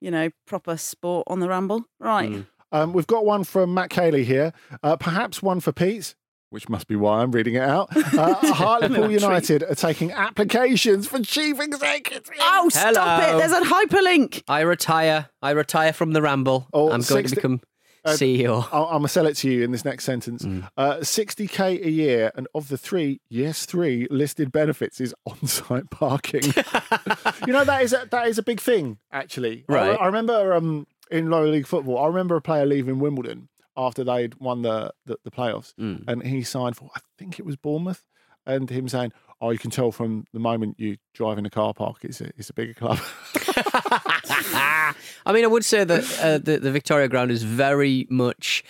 [0.00, 1.84] you know, proper sport on the ramble.
[1.98, 2.30] Right.
[2.30, 2.46] Mm.
[2.72, 4.52] Um, we've got one from Matt Cayley here.
[4.82, 6.14] Uh, perhaps one for Pete,
[6.50, 7.88] which must be why I'm reading it out.
[8.20, 12.28] Uh, Hartlepool United are taking applications for chief executive.
[12.40, 13.36] Oh, stop it.
[13.38, 14.42] There's a hyperlink.
[14.46, 15.28] I retire.
[15.42, 16.68] I retire from the ramble.
[16.72, 17.60] Oh, I'm going 60 to become
[18.04, 18.66] Uh, CEO.
[18.72, 20.44] I'll, I'm gonna sell it to you in this next sentence.
[20.76, 26.42] Uh, 60k a year, and of the three, yes, three listed benefits is on-site parking.
[27.46, 29.64] you know that is a, that is a big thing, actually.
[29.68, 30.00] I- Right.
[30.00, 34.34] I, remember um, in lower league football, I remember a player leaving Wimbledon after they'd
[34.36, 36.04] won the the, the playoffs, Mm.
[36.08, 38.02] and he signed for I think it was Bournemouth,
[38.46, 41.72] and him saying, "Oh, you can tell from the moment you drive in a car
[41.74, 42.98] park, it's a, it's a bigger club."
[45.26, 48.64] I mean, I would say that uh, the, the Victoria Ground is very much.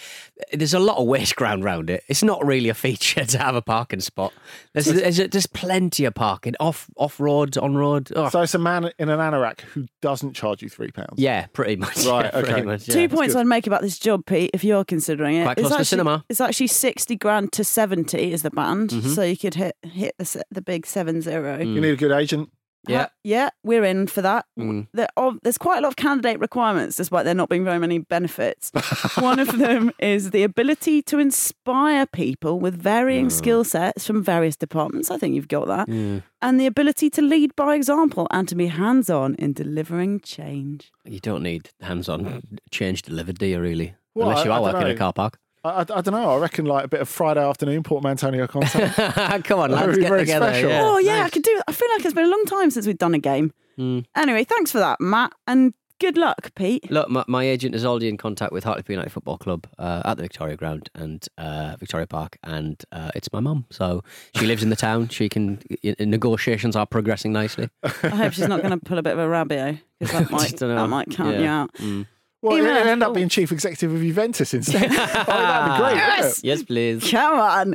[0.52, 2.02] There's a lot of waste ground around it.
[2.08, 4.32] It's not really a feature to have a parking spot.
[4.72, 8.10] There's, there's, there's plenty of parking off off road, on road.
[8.16, 11.14] Oh, so it's a man in an anorak who doesn't charge you three pounds.
[11.16, 12.04] yeah, pretty much.
[12.06, 12.62] Right, yeah, okay.
[12.62, 12.94] much, yeah.
[12.94, 15.44] Two points I'd make about this job, Pete, if you're considering it.
[15.44, 16.24] Quite It's close to actually- cinema.
[16.28, 18.90] It's actually 60 grand to 70 is the band.
[18.90, 19.14] Mhm.
[19.14, 21.58] So you could hit hit the, the big 7 0.
[21.58, 22.48] You need a good agent.
[22.88, 23.08] Yeah.
[23.24, 24.46] Yeah, we're in for that.
[24.58, 24.88] Mm.
[24.94, 27.98] There, oh, there's quite a lot of candidate requirements, despite there not being very many
[27.98, 28.70] benefits.
[29.18, 34.56] One of them is the ability to inspire people with varying skill sets from various
[34.56, 35.10] departments.
[35.10, 35.88] I think you've got that.
[35.88, 36.20] Yeah.
[36.40, 40.90] And the ability to lead by example and to be hands on in delivering change.
[41.04, 43.60] You don't need hands-on change delivered, do you?
[43.60, 43.94] Really?
[44.14, 45.38] Well, Unless you I- are I don't working in a car park.
[45.64, 46.30] I, I, I don't know.
[46.30, 48.94] I reckon like a bit of Friday afternoon portmanteau content.
[49.44, 50.68] Come on, That would lads, be get very together.
[50.68, 50.82] Yeah.
[50.84, 51.64] oh, yeah, I could do that.
[51.68, 53.52] I feel like it's been a long time since we've done a game.
[53.78, 54.04] Mm.
[54.16, 55.32] Anyway, thanks for that, Matt.
[55.46, 56.90] And good luck, Pete.
[56.90, 60.16] Look, my, my agent is already in contact with Hartlepool United Football Club uh, at
[60.16, 63.66] the Victoria Ground and uh, Victoria Park, and uh, it's my mum.
[63.70, 64.02] So
[64.34, 65.08] she lives in the town.
[65.08, 65.60] She can.
[65.98, 67.68] negotiations are progressing nicely.
[67.82, 70.56] I hope she's not going to pull a bit of a Rabiot because that might,
[70.58, 71.40] that might count Yeah.
[71.42, 71.74] you out.
[71.74, 72.06] Mm.
[72.42, 74.84] Well, Email it'll end up being chief executive of Juventus instead.
[74.90, 76.16] oh, that'd be great.
[76.18, 76.44] wouldn't?
[76.44, 77.10] Yes, please.
[77.10, 77.74] Come on.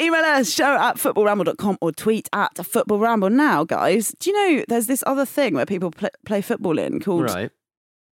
[0.00, 3.30] Email us, show at footballramble.com or tweet at footballramble.
[3.32, 7.00] Now, guys, do you know there's this other thing where people pl- play football in
[7.00, 7.50] called Right.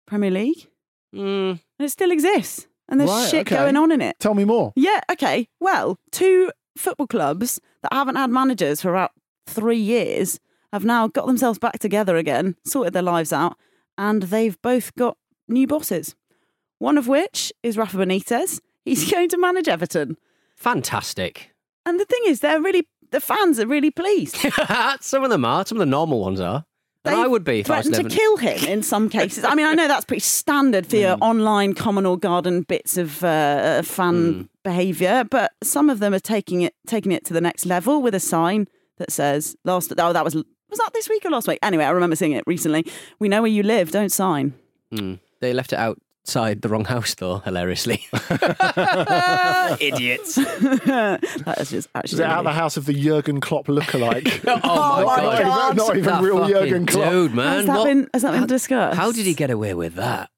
[0.07, 0.67] Premier League?
[1.13, 1.59] Mm.
[1.79, 2.67] And it still exists.
[2.89, 3.55] And there's Right, shit okay.
[3.57, 4.19] going on in it.
[4.19, 4.73] Tell me more.
[4.75, 5.47] Yeah, okay.
[5.59, 9.11] Well, two football clubs that haven't had managers for about
[9.47, 10.39] three years
[10.71, 13.57] have now got themselves back together again, sorted their lives out,
[13.97, 15.17] and they've both got
[15.53, 16.15] new bosses.
[16.79, 18.59] One of which is Rafa Benitez.
[18.83, 20.17] He's going to manage Everton.
[20.57, 21.51] Fantastic.
[21.85, 24.35] And the thing is, they're really the fans are really pleased.
[25.01, 25.65] some of them are.
[25.65, 26.65] Some of the normal ones are.
[27.05, 29.43] And I would be if I was threatened to kill him in some cases.
[29.43, 31.01] I mean, I know that's pretty standard for Mm.
[31.01, 34.49] your online common or garden bits of uh, fan Mm.
[34.63, 38.15] behaviour, but some of them are taking it taking it to the next level with
[38.15, 38.67] a sign
[38.99, 41.59] that says "last." Oh, that was was that this week or last week?
[41.61, 42.85] Anyway, I remember seeing it recently.
[43.19, 43.91] We know where you live.
[43.91, 44.53] Don't sign.
[44.93, 45.19] Mm.
[45.43, 48.05] They left it outside the wrong house, though, hilariously.
[49.81, 50.35] Idiots.
[50.35, 52.15] that is just actually.
[52.15, 54.41] Is it out of the house of the Jurgen Klopp lookalike?
[54.47, 55.71] Oh, my oh not, God.
[55.71, 57.11] Even, not even That real Jurgen Klopp.
[57.11, 57.57] Dude, man.
[57.57, 58.97] Has that what- been has that been discussed?
[58.97, 60.29] How did he get away with that?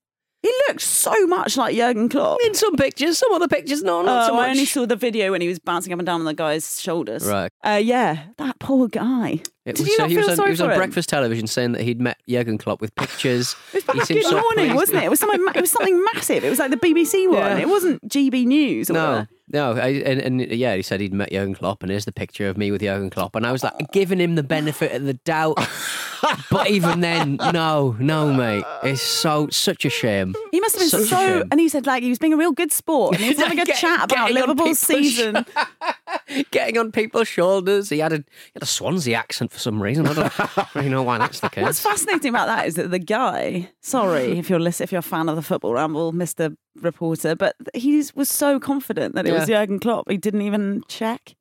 [0.46, 2.38] He looks so much like Jurgen Klopp.
[2.46, 4.48] In some pictures, some other pictures, no, not so Oh, much.
[4.48, 6.80] I only saw the video when he was bouncing up and down on the guy's
[6.80, 7.26] shoulders.
[7.26, 7.52] Right.
[7.64, 9.40] Uh, yeah, that poor guy.
[9.66, 10.78] It Did was, you so not he was on, sorry he was for on him?
[10.78, 13.56] breakfast television saying that he'd met Jurgen Klopp with pictures.
[13.74, 14.76] It was back seemed Good so morning, pleased.
[14.76, 15.06] wasn't it?
[15.06, 15.42] It was something.
[15.56, 16.44] It was something massive.
[16.44, 17.38] It was like the BBC one.
[17.40, 17.58] Yeah.
[17.58, 18.92] It wasn't GB News.
[18.92, 19.30] Or No, whatever.
[19.52, 22.48] no, I, and, and yeah, he said he'd met Jurgen Klopp, and here's the picture
[22.48, 25.16] of me with Jurgen Klopp, and I was like giving him the benefit of the
[25.16, 25.58] doubt,
[26.50, 30.36] but even then, no, no, mate, it's so such a shame.
[30.52, 31.44] He must have been Such so.
[31.52, 33.16] And he said like he was being a real good sport.
[33.16, 35.46] And he was having a Get- chat about Liverpool's season.
[36.52, 38.24] Getting on people's shoulders, he had a he
[38.56, 40.08] had a Swansea accent for some reason.
[40.08, 41.64] I don't really know why that's the case.
[41.64, 43.70] What's fascinating about that is that the guy.
[43.82, 48.04] Sorry if you're if you're a fan of the football ramble, Mister Reporter, but he
[48.16, 49.62] was so confident that it was Yeah.
[49.62, 50.10] Jurgen Klopp.
[50.10, 51.36] He didn't even check.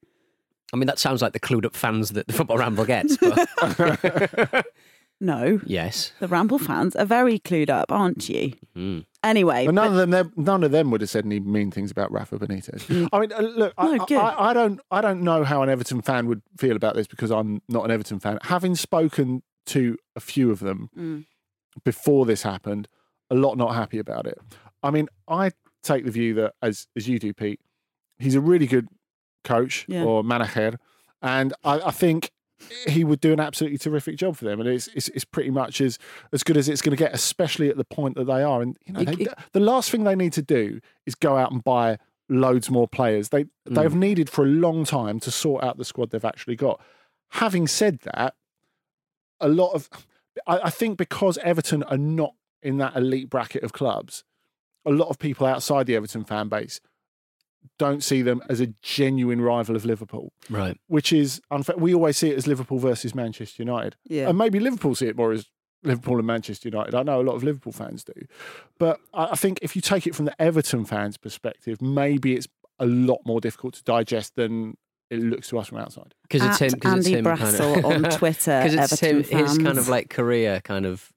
[0.72, 3.16] I mean, that sounds like the clued up fans that the football ramble gets.
[3.16, 4.66] But
[5.20, 8.52] No, yes, the Ramble fans are very clued up, aren't you?
[8.76, 9.06] Mm.
[9.22, 11.92] Anyway, But none but- of them, none of them would have said any mean things
[11.92, 13.08] about Rafa Benitez.
[13.12, 13.96] I mean, uh, look, I, Mm.
[13.98, 14.18] No, good.
[14.18, 17.30] I, I don't, I don't know how an Everton fan would feel about this because
[17.30, 18.38] I'm not an Everton fan.
[18.42, 21.26] Having spoken to a few of them Mm.
[21.84, 22.88] before this happened,
[23.30, 24.38] a lot not happy about it.
[24.82, 25.52] I mean, I
[25.84, 27.60] take the view that, as as you do, Pete,
[28.18, 28.88] he's a really good
[29.44, 30.02] coach Yeah.
[30.04, 30.78] or manager,
[31.22, 32.30] and I, I think
[32.88, 35.80] he would do an absolutely terrific job for them, and it's it's, it's pretty much
[35.80, 35.98] as
[36.32, 38.62] as good as it's going to get, especially at the point that they are.
[38.62, 41.36] And you know, It- they, it- the last thing they need to do is go
[41.36, 43.28] out and buy loads more players.
[43.28, 43.50] They Mm.
[43.76, 46.80] they've needed for a long time to sort out the squad they've actually got.
[47.30, 48.34] Having said that,
[49.40, 49.88] a lot of
[50.46, 54.24] I, I think because Everton are not in that elite bracket of clubs,
[54.86, 56.80] a lot of people outside the Everton fan base
[57.78, 60.76] don't see them as a genuine rival of Liverpool, Right.
[60.86, 61.76] which is unfair.
[61.76, 64.28] We always see it as Liverpool versus Manchester United, Yeah.
[64.28, 65.46] and maybe Liverpool see it more as
[65.82, 66.94] Liverpool and Manchester United.
[66.94, 68.12] I know a lot of Liverpool fans do,
[68.78, 72.48] but I I think if you take it from the Everton fans' perspective, maybe it's
[72.78, 74.76] a lot more difficult to digest than
[75.10, 76.14] it looks to us from outside.
[76.22, 76.80] Because it's At him.
[76.80, 79.16] Cause it's Andy him Brassell kind of, on Twitter, Because it's him.
[79.18, 81.12] Everton His kind of like career, kind of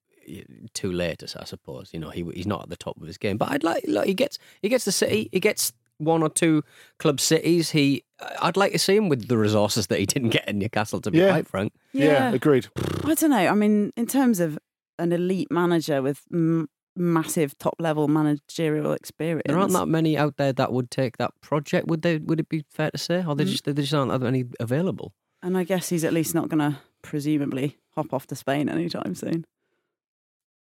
[0.74, 1.92] too late, I suppose.
[1.94, 3.38] You know, he he's not at the top of his game.
[3.38, 5.30] But I'd like, look, he gets he gets the city.
[5.32, 6.64] He gets one or two
[7.00, 7.72] club cities.
[7.72, 8.04] He,
[8.42, 11.02] I'd like to see him with the resources that he didn't get in Newcastle.
[11.02, 11.30] To be Yeah.
[11.32, 11.74] quite frank.
[11.94, 12.32] Yeah.
[12.34, 12.68] agreed.
[13.04, 13.38] I don't know.
[13.48, 14.58] I mean, in terms of
[15.00, 20.38] an elite manager with m- massive top level managerial experience, There aren't that many out
[20.38, 21.88] there that would take that project.
[21.88, 22.18] Would they?
[22.18, 23.50] Would it be fair to say, or they Mm.
[23.50, 25.14] just there just aren't that many available?
[25.44, 29.14] and I guess he's at least not going to presumably hop off to Spain anytime
[29.14, 29.46] soon.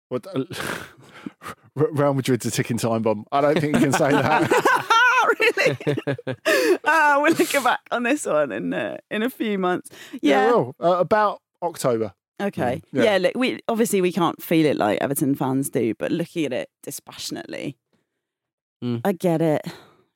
[0.09, 0.25] What
[1.75, 3.25] Real Madrid's a ticking time bomb.
[3.31, 4.89] I don't think you can say that.
[6.85, 9.89] Ah, we'll look back on this one in uh, in a few months.
[10.21, 10.47] Yeah.
[10.47, 12.13] well, uh, about October.
[12.41, 12.81] Okay.
[12.93, 13.03] Mm, yeah.
[13.03, 13.17] Yeah.
[13.19, 16.69] Look, we obviously we can't feel it like Everton fans do, but looking at it
[16.83, 17.77] dispassionately,
[18.83, 18.99] Mm.
[19.05, 19.61] I get it.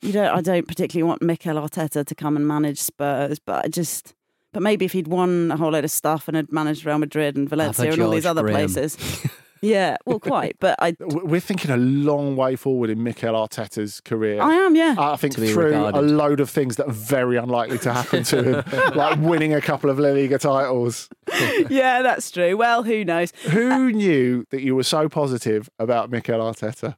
[0.02, 0.28] You don't.
[0.36, 4.14] I don't particularly want Mikel Arteta to come and manage Spurs, but I just.
[4.52, 7.38] But maybe if he'd won a whole load of stuff and had managed Real Madrid
[7.38, 8.56] and Valencia and all these other Graham.
[8.72, 8.98] places,
[9.62, 10.58] yeah, well, quite.
[10.60, 14.41] But I, W- We're thinking a long way forward in Mikel Arteta's career.
[14.41, 14.96] I am, yeah.
[14.98, 18.24] I think To be through a load of things that are very unlikely to happen
[18.26, 21.10] to him, like winning a couple of La Liga titles.
[21.70, 22.56] yeah, that's true.
[22.58, 23.32] Well, who knows?
[23.50, 26.96] Who knew that you were so positive about Mikel Arteta?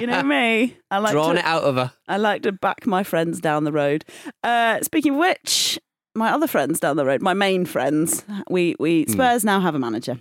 [0.00, 0.76] You know me.
[0.90, 1.92] I like Drawn to, it out of her.
[2.08, 4.04] I like to back my friends down the road.
[4.42, 5.78] Uh, speaking of which,
[6.14, 9.12] my other friends down the road, my main friends, we we Hmm.
[9.12, 10.20] Spurs now have a manager.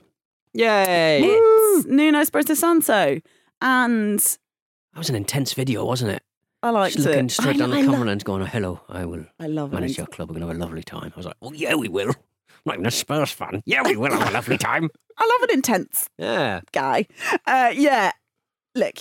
[0.54, 1.22] Yay!
[1.24, 3.20] It's Nuno Espirito Santo,
[3.62, 6.24] and That was an intense video, wasn't it?
[6.64, 7.32] I liked Just looking it.
[7.32, 9.92] straight I, down the I camera lo- and going, "Hello, I will I love manage
[9.92, 9.98] it.
[10.00, 10.30] your club.
[10.30, 12.16] We're going to have a lovely time." I was like, "Oh yeah, we will." I'm
[12.66, 13.62] not even a Spurs fan.
[13.66, 14.90] Yeah, we will have a lovely time.
[15.18, 16.62] I love an intense Yeah.
[16.74, 17.06] guy.
[17.46, 18.12] Uh, yeah,
[18.76, 18.96] look,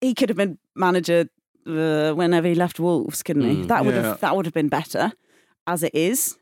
[0.00, 1.28] he could have been manager
[1.66, 3.56] uh, whenever he left Wolves, couldn't he?
[3.56, 4.02] Mm, that would yeah.
[4.02, 5.12] have that would have been better.
[5.66, 6.36] As it is,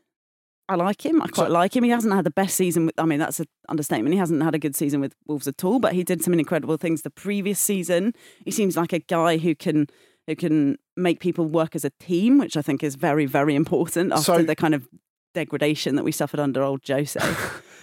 [0.69, 1.21] I like him.
[1.21, 1.83] I quite So- like him.
[1.83, 2.85] He hasn't had the best season.
[2.87, 4.13] With, I mean, that's an understatement.
[4.13, 5.79] He hasn't had a good season with Wolves at all.
[5.79, 8.13] But he did some incredible things the previous season.
[8.45, 9.87] He seems like a guy who can
[10.27, 14.11] who can make people work as a team, which I think is very very important
[14.13, 14.87] after So- the kind of
[15.33, 17.19] degradation that we suffered under old Jose.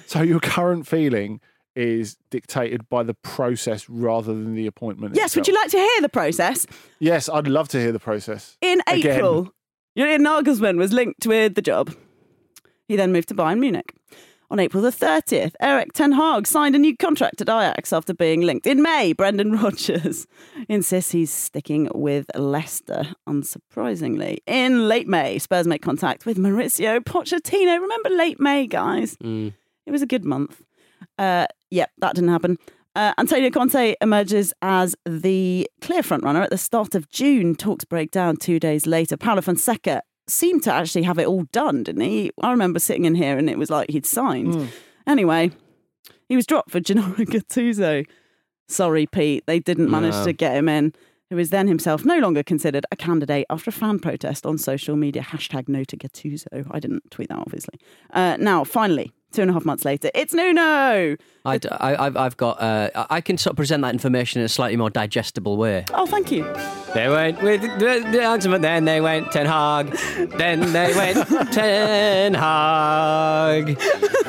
[0.07, 1.41] So your current feeling
[1.77, 5.15] is dictated by the process rather than the appointment.
[5.15, 6.67] yes, would you like to hear the process?
[6.99, 8.57] Yes, I'd love to hear the process.
[8.61, 9.17] In Again.
[9.19, 9.53] April,
[9.97, 11.95] Julian Nagelsmann was linked with the job.
[12.91, 13.95] He then moved to Bayern Munich.
[14.51, 18.41] On April the 30th, Erik Ten Hag signed a new contract at Ajax after being
[18.41, 18.67] linked.
[18.67, 20.27] In May, Brendan Rodgers
[20.69, 24.39] insists he's sticking with Leicester, unsurprisingly.
[24.45, 27.81] In late May, Spurs make contact with Mauricio Pochettino.
[27.81, 29.17] Remember late May, guys?
[29.19, 29.55] Mm.
[29.87, 30.61] It was a good month.
[31.17, 32.59] Uh, yep, that didn't happen.
[32.97, 37.55] Uh, Antonio Conte emerges as the clear frontrunner at the start of June.
[37.55, 39.17] Talks break down two days later.
[39.17, 42.31] Paulo Fonseca seemed to actually have it all done, didn't he?
[42.43, 44.71] I remember sitting in here and it was like he'd signed.
[45.07, 45.51] Anyway,
[46.29, 48.07] he was dropped for Gennaro Gattuso.
[48.69, 50.25] Sorry, Pete, they didn't manage No.
[50.27, 50.93] to get him in.
[51.31, 54.97] Who is then himself no longer considered a candidate after a fan protest on social
[54.97, 55.23] media.
[55.23, 56.67] Hashtag no to Gattuso.
[56.73, 57.79] I didn't tweet that, obviously.
[58.13, 61.17] Uh, now, finally, two and a half months later, it's Nuno.
[61.45, 62.61] I, have I've got.
[62.61, 65.85] Uh, I I can sort of present that information in a slightly more digestible way.
[65.93, 66.45] Oh, thank you.
[66.95, 69.93] They went with the, the answer, then they went Ten Hag,
[70.39, 73.79] then they went Ten Hag.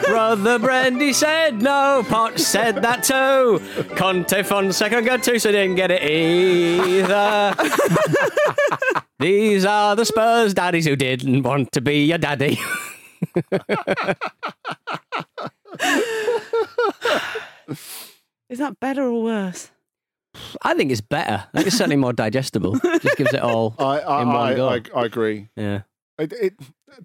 [0.06, 3.62] Brother Brandy said no, Poch said that too.
[3.96, 7.56] Conte Fonseca Gattuso didn't get it either.
[9.20, 12.60] These are the Spurs daddies who didn't want to be your daddy.
[18.50, 19.72] Is that better or worse?
[20.62, 21.46] I think it's better.
[21.54, 22.78] I think it's certainly more digestible.
[23.00, 24.70] Just gives it all I I, in one I, go.
[24.70, 25.50] I, I agree.
[25.56, 25.82] yeah.
[26.18, 26.54] It, it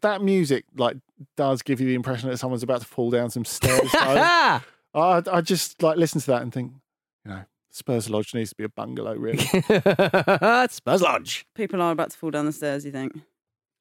[0.02, 0.96] that music like
[1.36, 3.90] does give you the impression that someone's about to fall down some stairs.
[3.92, 3.98] though.
[4.94, 6.72] I I just like listen to that and think,
[7.24, 9.38] you know, Spurs Lodge needs to be a bungalow, really.
[10.68, 11.46] Spurs Lodge.
[11.54, 12.84] People are about to fall down the stairs.
[12.84, 13.18] You think?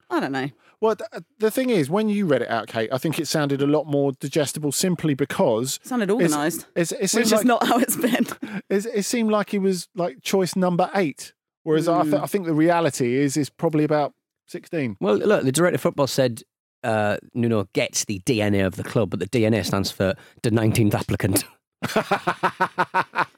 [0.10, 0.50] I don't know.
[0.82, 3.62] Well, th- the thing is, when you read it out, Kate, I think it sounded
[3.62, 7.66] a lot more digestible simply because It sounded organised, It's, it which seemed is not
[7.66, 8.26] how it's been.
[8.70, 12.24] it's- it seemed like he was like choice number eight, whereas I, th- Mm.
[12.24, 14.14] I think the reality is is probably about
[14.48, 14.98] sixteen.
[15.00, 16.44] Well, look, the director of football said
[16.84, 20.14] uh, Nuno gets the DNA of the club, but the DNA stands for
[20.44, 21.44] the 19th applicant.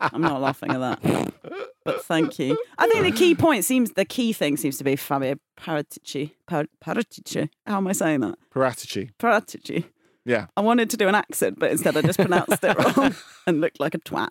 [0.02, 1.34] I'm not laughing at that,
[1.88, 2.58] but thank you.
[2.78, 6.32] I think the key point seems the key thing seems to be Fabio Paratici.
[6.48, 7.50] Par- Paratici.
[7.66, 8.36] How am I saying that?
[8.54, 9.10] Paratici.
[9.18, 9.86] Paratici.
[10.26, 10.48] Yeah.
[10.58, 13.16] I wanted to do an accent, but instead I just pronounced it wrong
[13.48, 14.28] and looked like a twat.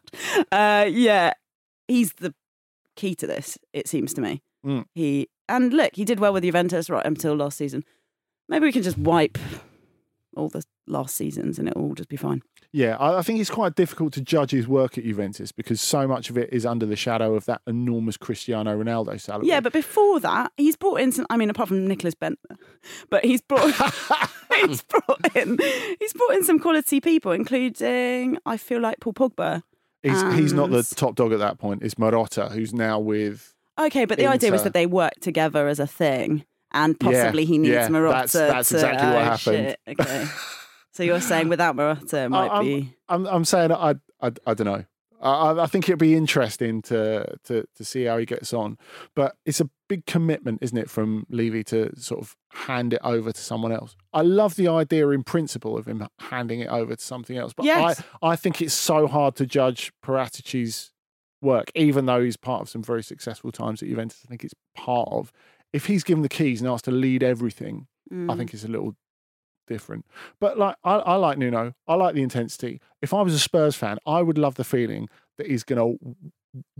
[0.53, 1.33] Uh, yeah,
[1.89, 2.35] he's the
[2.97, 3.57] key to this.
[3.73, 4.43] It seems to me.
[4.65, 4.85] Mm.
[4.95, 7.83] He and look, he did well with Juventus right until last season.
[8.49, 9.39] Maybe we can just wipe
[10.37, 12.43] all the last seasons and it'll all just be fine.
[12.77, 16.07] Yeah, I, I think it's quite difficult to judge his work at Juventus because so
[16.07, 19.47] much of it is under the shadow of that enormous Cristiano Ronaldo salary.
[19.49, 21.25] Yeah, but before that, he's brought in some.
[21.31, 22.59] I mean, apart from Nicklas Bendtner,
[23.11, 23.73] but he's brought
[24.67, 25.59] he's brought in
[25.99, 29.63] he's brought in some quality people, including I feel like Paul Pogba.
[30.03, 31.83] he's, he's not the top dog at that point.
[31.83, 33.55] It's Marotta, who's now with.
[33.79, 37.47] Okay, but the idea was that they work together as a thing, and Yeah, possibly
[37.47, 38.31] he needs yeah, Marotta.
[38.31, 39.39] that's- that's to- exactly what oh, happened.
[39.41, 40.27] shit, Okay,
[40.97, 42.95] so you're saying without Marotta, it might I, am be.
[43.09, 44.85] I'm, I'm saying I, I, I don't know.
[45.21, 48.77] I, I- I think it'd be interesting to, to to see how he gets on,
[49.15, 53.33] but it's a big commitment, isn't it, from Levy to sort of hand it over
[53.33, 53.97] to someone else.
[54.13, 57.65] I love the idea in principle of him handing it over to something else, but
[57.67, 58.03] Yes.
[58.23, 60.93] I, I think it's so hard to judge Paratici's
[61.43, 64.21] work, even though he's part of some very successful times at Juventus.
[64.25, 65.33] I think it's part of.
[65.73, 68.37] If he's given the keys and asked to lead everything, I Mm.
[68.39, 68.95] think it's a little
[69.67, 70.07] different.
[70.41, 71.75] But like, I, I like Nuno.
[71.89, 72.81] I like the intensity.
[73.03, 75.09] If I was a Spurs fan, I would love the feeling
[75.39, 76.17] that he's going to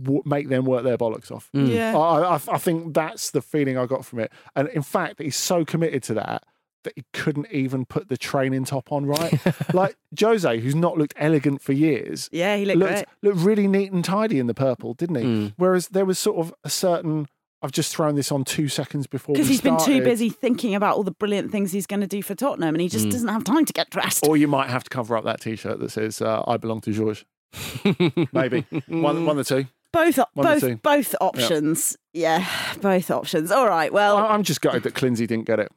[0.01, 1.49] w- make them work their bollocks off.
[1.55, 1.69] Mm.
[1.73, 1.97] Yeah.
[1.97, 4.31] I, I, I think that's the feeling I got from it.
[4.55, 6.43] And in fact, he's so committed to that
[6.83, 9.33] that he couldn't even put the training top on right.
[9.73, 13.05] like Jose, who's not looked elegant for years, Yeah, he looked looked, great.
[13.23, 15.23] looked really neat and tidy in the purple, didn't he?
[15.23, 15.53] Mm.
[15.57, 17.27] Whereas there was sort of a certain.
[17.61, 20.75] I've just thrown this on two seconds before Because we he's been too busy thinking
[20.75, 23.11] about all the brilliant things he's going to do for Tottenham, and he just Mm.
[23.11, 24.27] doesn't have time to get dressed.
[24.27, 26.91] Or you might have to cover up that T-shirt that says uh, "I belong to
[26.93, 27.25] George."
[28.33, 29.67] Maybe one, one of the two.
[29.91, 30.75] both, One or both, two.
[30.77, 31.97] both options.
[32.13, 32.45] Yeah.
[32.81, 33.51] both options.
[33.51, 33.91] All right.
[33.91, 35.71] Well, I- I'm just gutted that Clinzy didn't get it,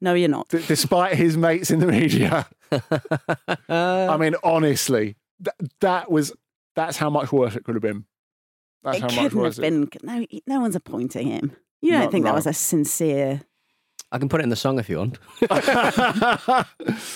[0.00, 0.48] no, you're not.
[0.50, 2.46] D- despite his mates in the media.
[3.68, 6.32] I mean, honestly, th- that was
[6.76, 8.04] that's how much worse it could have been.
[8.84, 9.88] That's it how much couldn't worse have been.
[10.02, 11.56] No, no one's appointing him.
[11.82, 12.36] You don't Not think that right.
[12.36, 13.40] was a sincere?
[14.12, 15.18] I can put it in the song if you want.
[15.40, 15.50] it.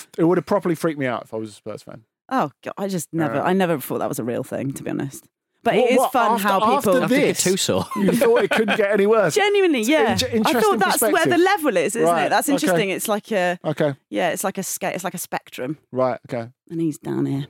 [0.17, 2.03] it would have properly freaked me out if I was a Spurs fan.
[2.29, 3.39] Oh, God, I just never.
[3.39, 5.25] I never thought that was a real thing, to be honest.
[5.63, 7.29] But What- it is what, fun after- how after people I think this?
[7.31, 7.85] it's too sore.
[7.97, 9.35] You thought it couldn't get any worse.
[9.35, 10.01] genuinely, yeah.
[10.01, 11.39] in- I interesting thought that's where the perspective.
[11.39, 12.29] level is, isn't Right, it?
[12.29, 12.53] That's okay.
[12.53, 12.89] interesting.
[12.91, 14.91] It's like a Okay, yeah, it's like a scale.
[14.93, 16.49] It's like a spectrum, right, okay.
[16.69, 17.47] and he's down here.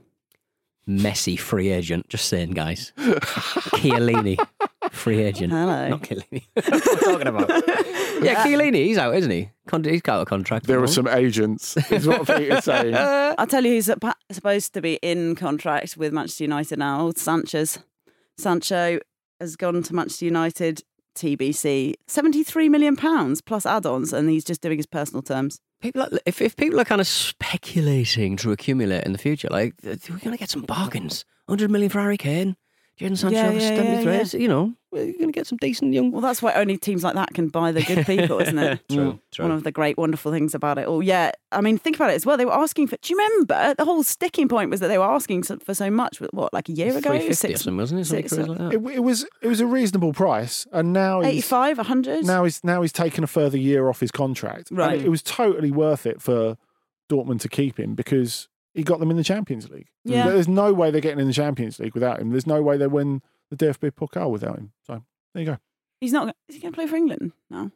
[0.89, 2.09] Messi free agent.
[2.09, 2.91] Just saying, guys.
[2.97, 4.37] Chiellini,
[4.91, 5.53] free agent.
[5.53, 5.89] Hello.
[5.89, 6.43] Not Chiellini.
[6.53, 7.49] what am I talking about?
[8.23, 9.49] yeah, uh, Chiellini, he's out, isn't he?
[9.67, 10.65] Con- he's got a contract.
[10.67, 12.95] There for are some agents, is what Peter's saying.
[12.95, 17.01] I'll tell you who's suppo- supposed to be in contract with Manchester United now.
[17.01, 17.79] Old Sanchez.
[18.37, 18.99] Sancho
[19.39, 20.83] has gone to Manchester United.
[21.15, 25.59] TBC, seventy-three million pounds plus add-ons, and he's just doing his personal terms.
[25.81, 29.75] People, are, if if people are kind of speculating to accumulate in the future, like
[29.83, 31.23] we're going to get some bargains.
[31.47, 32.57] Hundred million for Harry Kane,
[32.99, 34.41] Jadon Sancho Yeah, yeah, seventy yeah, three.
[34.41, 36.11] You know, we're going to get some decent young.
[36.11, 38.81] Well, that's why only teams like that can buy the good people, isn't it?
[38.89, 39.19] True, mm.
[39.31, 39.45] true.
[39.45, 40.85] One of the great, wonderful things about it.
[40.87, 41.31] Oh, yeah.
[41.51, 42.35] I mean, think about it as well.
[42.35, 42.97] They were asking for.
[42.97, 46.19] Do you remember the whole sticking point was that they were asking for so much?
[46.31, 47.09] What, like a year ago?
[47.11, 48.05] Three fifty or Six- something, wasn't it?
[48.05, 48.73] Something six- crazy like that.
[48.73, 52.25] It, it was it was a reasonable price, and now he's 85, 100?
[52.25, 54.69] now he's now he's taken a further year off his contract.
[54.71, 54.99] And Right.
[54.99, 56.57] it, it was totally worth it for
[57.09, 58.47] Dortmund to keep him because
[58.79, 59.89] he got them in the Champions League.
[60.05, 60.29] Yeah.
[60.29, 62.29] There's no way they're getting in the Champions League without him.
[62.29, 63.21] There's no way they win
[63.51, 64.71] the DFB Pokal without him.
[64.87, 65.03] So
[65.33, 65.57] there you go.
[65.99, 66.33] He's not.
[66.47, 67.71] Is he going to play for England now?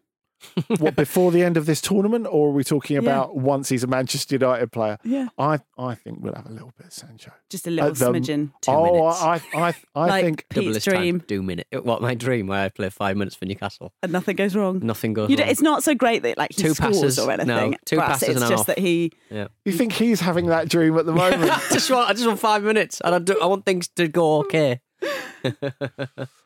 [0.79, 3.01] What before the end of this tournament, or are we talking Yeah.
[3.01, 4.97] about once he's a Manchester United player?
[5.03, 5.27] Yeah.
[5.37, 7.31] I I think we'll have a little bit of Sancho.
[7.49, 8.51] Just a little At the- smidgen.
[8.61, 9.21] Two oh, minutes.
[9.21, 10.95] I I I, I Like- think Pete's his time.
[10.95, 11.23] dream.
[11.27, 11.67] Do minute.
[11.83, 12.47] What my dream?
[12.47, 13.93] Where I play five minutes for Newcastle.
[14.01, 14.79] And nothing goes wrong.
[14.83, 15.29] Nothing goes.
[15.31, 17.47] It's not so great that like Two passes, or anything.
[17.71, 18.65] no, two passes It's just half.
[18.67, 19.11] that he.
[19.29, 19.47] Yeah.
[19.65, 21.51] you think he's having that dream at the moment.
[21.71, 22.09] just want.
[22.09, 23.39] I just want five minutes, and I do.
[23.41, 24.79] I want things to go okay.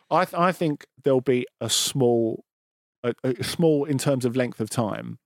[0.10, 2.44] I th- I think there'll be a small,
[3.24, 5.20] a, a small in terms of length of time,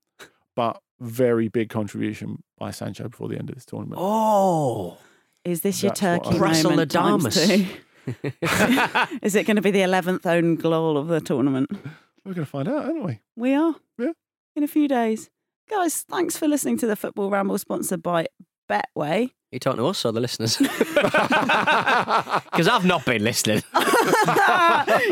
[0.56, 4.00] but very big contribution by Sancho before the end of this tournament.
[4.02, 4.98] Oh,
[5.44, 7.48] Is this your That's what turkey I- Russell moment times Adamus.
[7.48, 7.66] two?
[9.22, 11.70] Is it going to be the eleventh own goal of the tournament?
[12.26, 13.20] We're going to find out, aren't we?
[13.36, 13.76] We are.
[13.98, 14.12] Yeah.
[14.56, 15.30] In a few days,
[15.70, 16.02] guys.
[16.02, 18.28] Thanks for listening to the Football Ramble, sponsored by
[18.70, 19.32] Betway.
[19.52, 20.58] you talking to us or the listeners?
[22.52, 23.64] Because I've not been listening.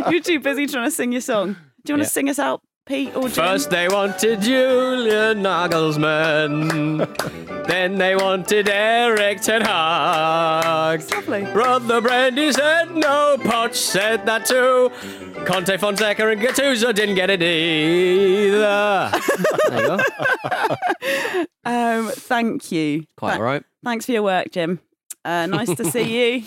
[0.09, 1.55] You're too busy trying to sing your song.
[1.86, 2.05] Do you want Yeah.
[2.05, 3.32] to sing us out, Pete or Jim?
[3.32, 7.07] First they wanted Julian Nagelsmann,
[7.67, 11.01] then they wanted Erik Ten Hag.
[11.13, 11.45] Lovely.
[11.53, 14.91] Brother Brandy said no, Poch said that too.
[15.45, 19.11] Conte Fonseca and Gattuso didn't get it either.
[19.69, 21.45] there you go.
[21.65, 23.05] Um, thank you.
[23.17, 23.63] Quite Tha- all right.
[23.84, 24.80] Thanks for your work, Jim.
[25.23, 26.01] Uh, nice to see
[26.38, 26.43] you.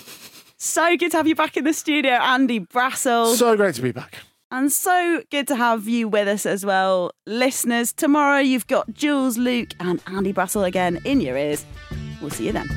[0.59, 3.35] So good to have you back in the studio, Andy Brassell.
[3.35, 4.19] So great to be back.
[4.53, 7.91] And so good to have you with us as well, listeners.
[7.91, 11.65] Tomorrow you've got Jules, Luke, and Andy Brassell again in your ears.
[12.21, 12.69] We'll see you then.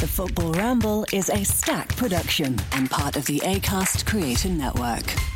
[0.00, 5.35] The Football Ramble is a Stak production and part of the ACAST Creator Network.